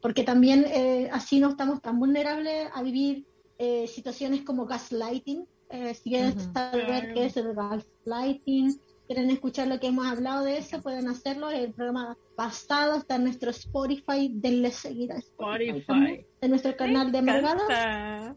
[0.00, 3.26] Porque también eh, así no estamos tan vulnerables a vivir
[3.58, 5.46] eh, situaciones como gaslighting.
[5.70, 6.52] Eh, si quieren Ujú.
[6.52, 11.50] saber qué es el gaslighting, quieren escuchar lo que hemos hablado de eso, pueden hacerlo.
[11.50, 16.26] El programa pasado está en nuestro Spotify, denle seguir a Spotify, Spotify.
[16.40, 17.18] en nuestro canal de.
[17.18, 18.36] Encanta.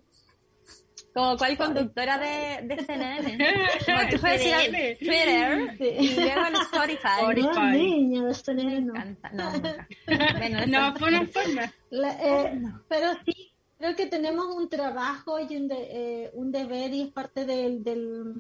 [1.14, 3.38] Como cual conductora de, de CNN.
[3.88, 4.96] Como tú puedes ir CNN.
[4.98, 5.86] Twitter Sí.
[6.00, 7.08] y luego Spotify.
[7.20, 7.48] Spotify.
[7.56, 8.94] No, niña, de Me nene no.
[8.96, 9.30] encanta.
[9.34, 9.88] No, nunca.
[10.06, 11.74] Bueno, eso- No, fue una forma.
[11.90, 13.47] La- eh, Pero sí,
[13.78, 15.88] creo que tenemos un trabajo y un, de-
[16.26, 18.34] eh, un deber y es parte del, del-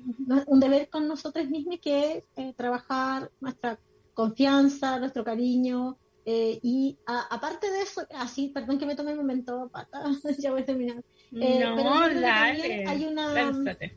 [0.47, 3.79] un deber con nosotros mismos que es eh, trabajar nuestra
[4.13, 9.19] confianza, nuestro cariño eh, y a- aparte de eso, así, perdón que me tome un
[9.19, 10.03] momento, pata,
[10.39, 10.97] ya voy a terminar.
[10.97, 12.85] Eh, pero no, que dale.
[12.87, 13.95] hay una- Lánzate.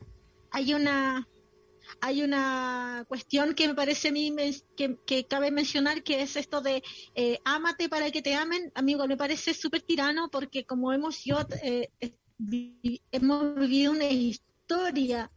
[0.53, 1.27] hay una
[2.01, 4.35] hay una cuestión que me parece a mí
[4.77, 6.83] que, que cabe mencionar que es esto de
[7.15, 11.39] eh, ámate para que te amen amigo me parece súper tirano porque como hemos yo
[11.63, 11.91] eh,
[13.13, 15.31] hemos vivido una historia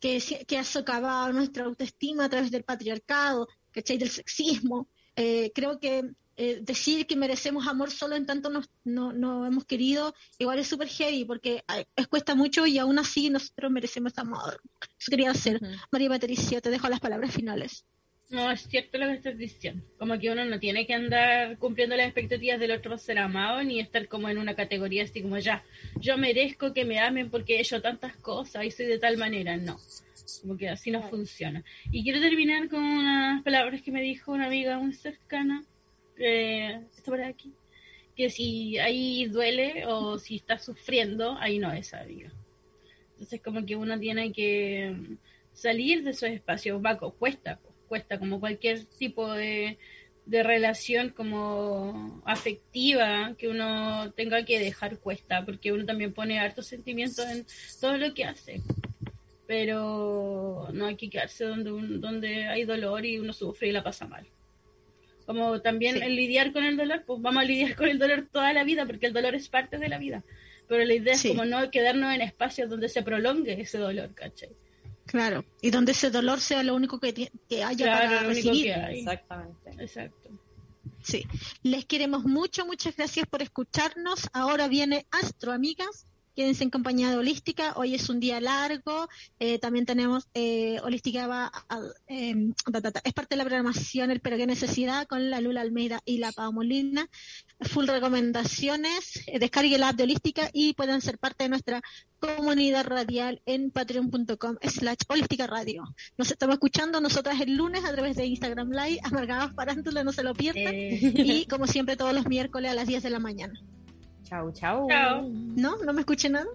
[0.00, 3.98] que ha socavado nuestra autoestima a través del patriarcado ¿cachai?
[3.98, 4.88] del sexismo
[5.20, 6.04] Eh, creo que
[6.38, 10.68] eh, decir que merecemos amor solo en tanto nos, no, no hemos querido igual es
[10.68, 11.62] súper heavy porque
[11.96, 14.60] es cuesta mucho y aún así nosotros merecemos amor
[14.98, 15.56] eso quería hacer.
[15.56, 15.72] Ujú.
[15.90, 17.84] María Patricia, te dejo las palabras finales.
[18.30, 19.82] No, es cierto lo que estás diciendo.
[19.98, 23.80] Como que uno no tiene que andar cumpliendo las expectativas del otro ser amado, ni
[23.80, 25.64] estar como en una categoría así como ya,
[25.98, 29.56] yo merezco que me amen porque he hecho tantas cosas y soy de tal manera.
[29.56, 29.78] No,
[30.42, 31.64] como que así no funciona.
[31.90, 35.64] Y quiero terminar con unas palabras que me dijo una amiga muy cercana,
[36.18, 37.52] eh, está por aquí,
[38.16, 42.30] que si ahí duele o si está sufriendo, ahí no es amiga.
[43.12, 45.16] Entonces como que uno tiene que mm,
[45.52, 49.78] salir de esos espacios, va, cu- cuesta, cu- cuesta como cualquier tipo de,
[50.26, 56.66] de relación como afectiva que uno tenga que dejar cuesta, porque uno también pone hartos
[56.66, 57.46] sentimientos en
[57.80, 58.60] todo lo que hace.
[59.46, 63.82] Pero no hay que quedarse donde, un- donde hay dolor y uno sufre y la
[63.82, 64.26] pasa mal.
[65.28, 66.00] Como también Sí.
[66.04, 68.86] el lidiar con el dolor, pues vamos a lidiar con el dolor toda la vida,
[68.86, 70.24] porque el dolor es parte de la vida.
[70.66, 71.28] Pero la idea Sí.
[71.28, 74.48] es como no quedarnos en espacios donde se prolongue ese dolor, ¿cachai?
[75.04, 75.44] Claro.
[75.60, 78.72] Y donde ese dolor sea lo único que, que haya Claro, para lo único que
[78.72, 78.98] hay.
[79.00, 79.70] Exactamente.
[79.78, 80.30] Exacto.
[81.02, 81.26] Sí.
[81.62, 84.30] Les queremos mucho, muchas gracias por escucharnos.
[84.32, 86.06] Ahora viene Astro, amigas.
[86.38, 87.72] Quédense en compañía de Holística.
[87.74, 89.08] Hoy es un día largo.
[89.40, 92.52] Eh, también tenemos eh, Holística va a- eh,
[93.02, 96.30] es parte de la programación El Pero Qué Necesidad con la Lula Almeida y la
[96.30, 97.08] Pau Molina.
[97.62, 99.20] Full recomendaciones.
[99.26, 101.82] Eh, descargue la app de Holística y puedan ser parte de nuestra
[102.20, 105.82] comunidad radial en patreon.com slash holística radio.
[106.16, 110.22] Nos estamos escuchando nosotras el lunes a través de Instagram Live, amargadas parándula, no se
[110.22, 110.72] lo pierdan.
[110.72, 113.60] Eh, Y como siempre todos los miércoles a las 10 de la mañana.
[114.28, 114.86] Chau, chau.
[114.88, 115.22] Chao.
[115.56, 115.76] ¿No?
[115.84, 116.46] ¿No me escuché nada?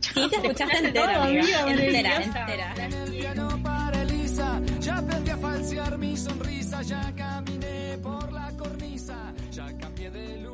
[0.00, 1.40] Sí, te escuchaste entera, todo, amiga.
[1.62, 2.74] amiga, Entera, entera.
[2.86, 5.98] En el piano para Elisa, ya aprendí a falsear.
[5.98, 10.47] mi sonrisa, ya caminé por la cornisa, ya cambié de lugar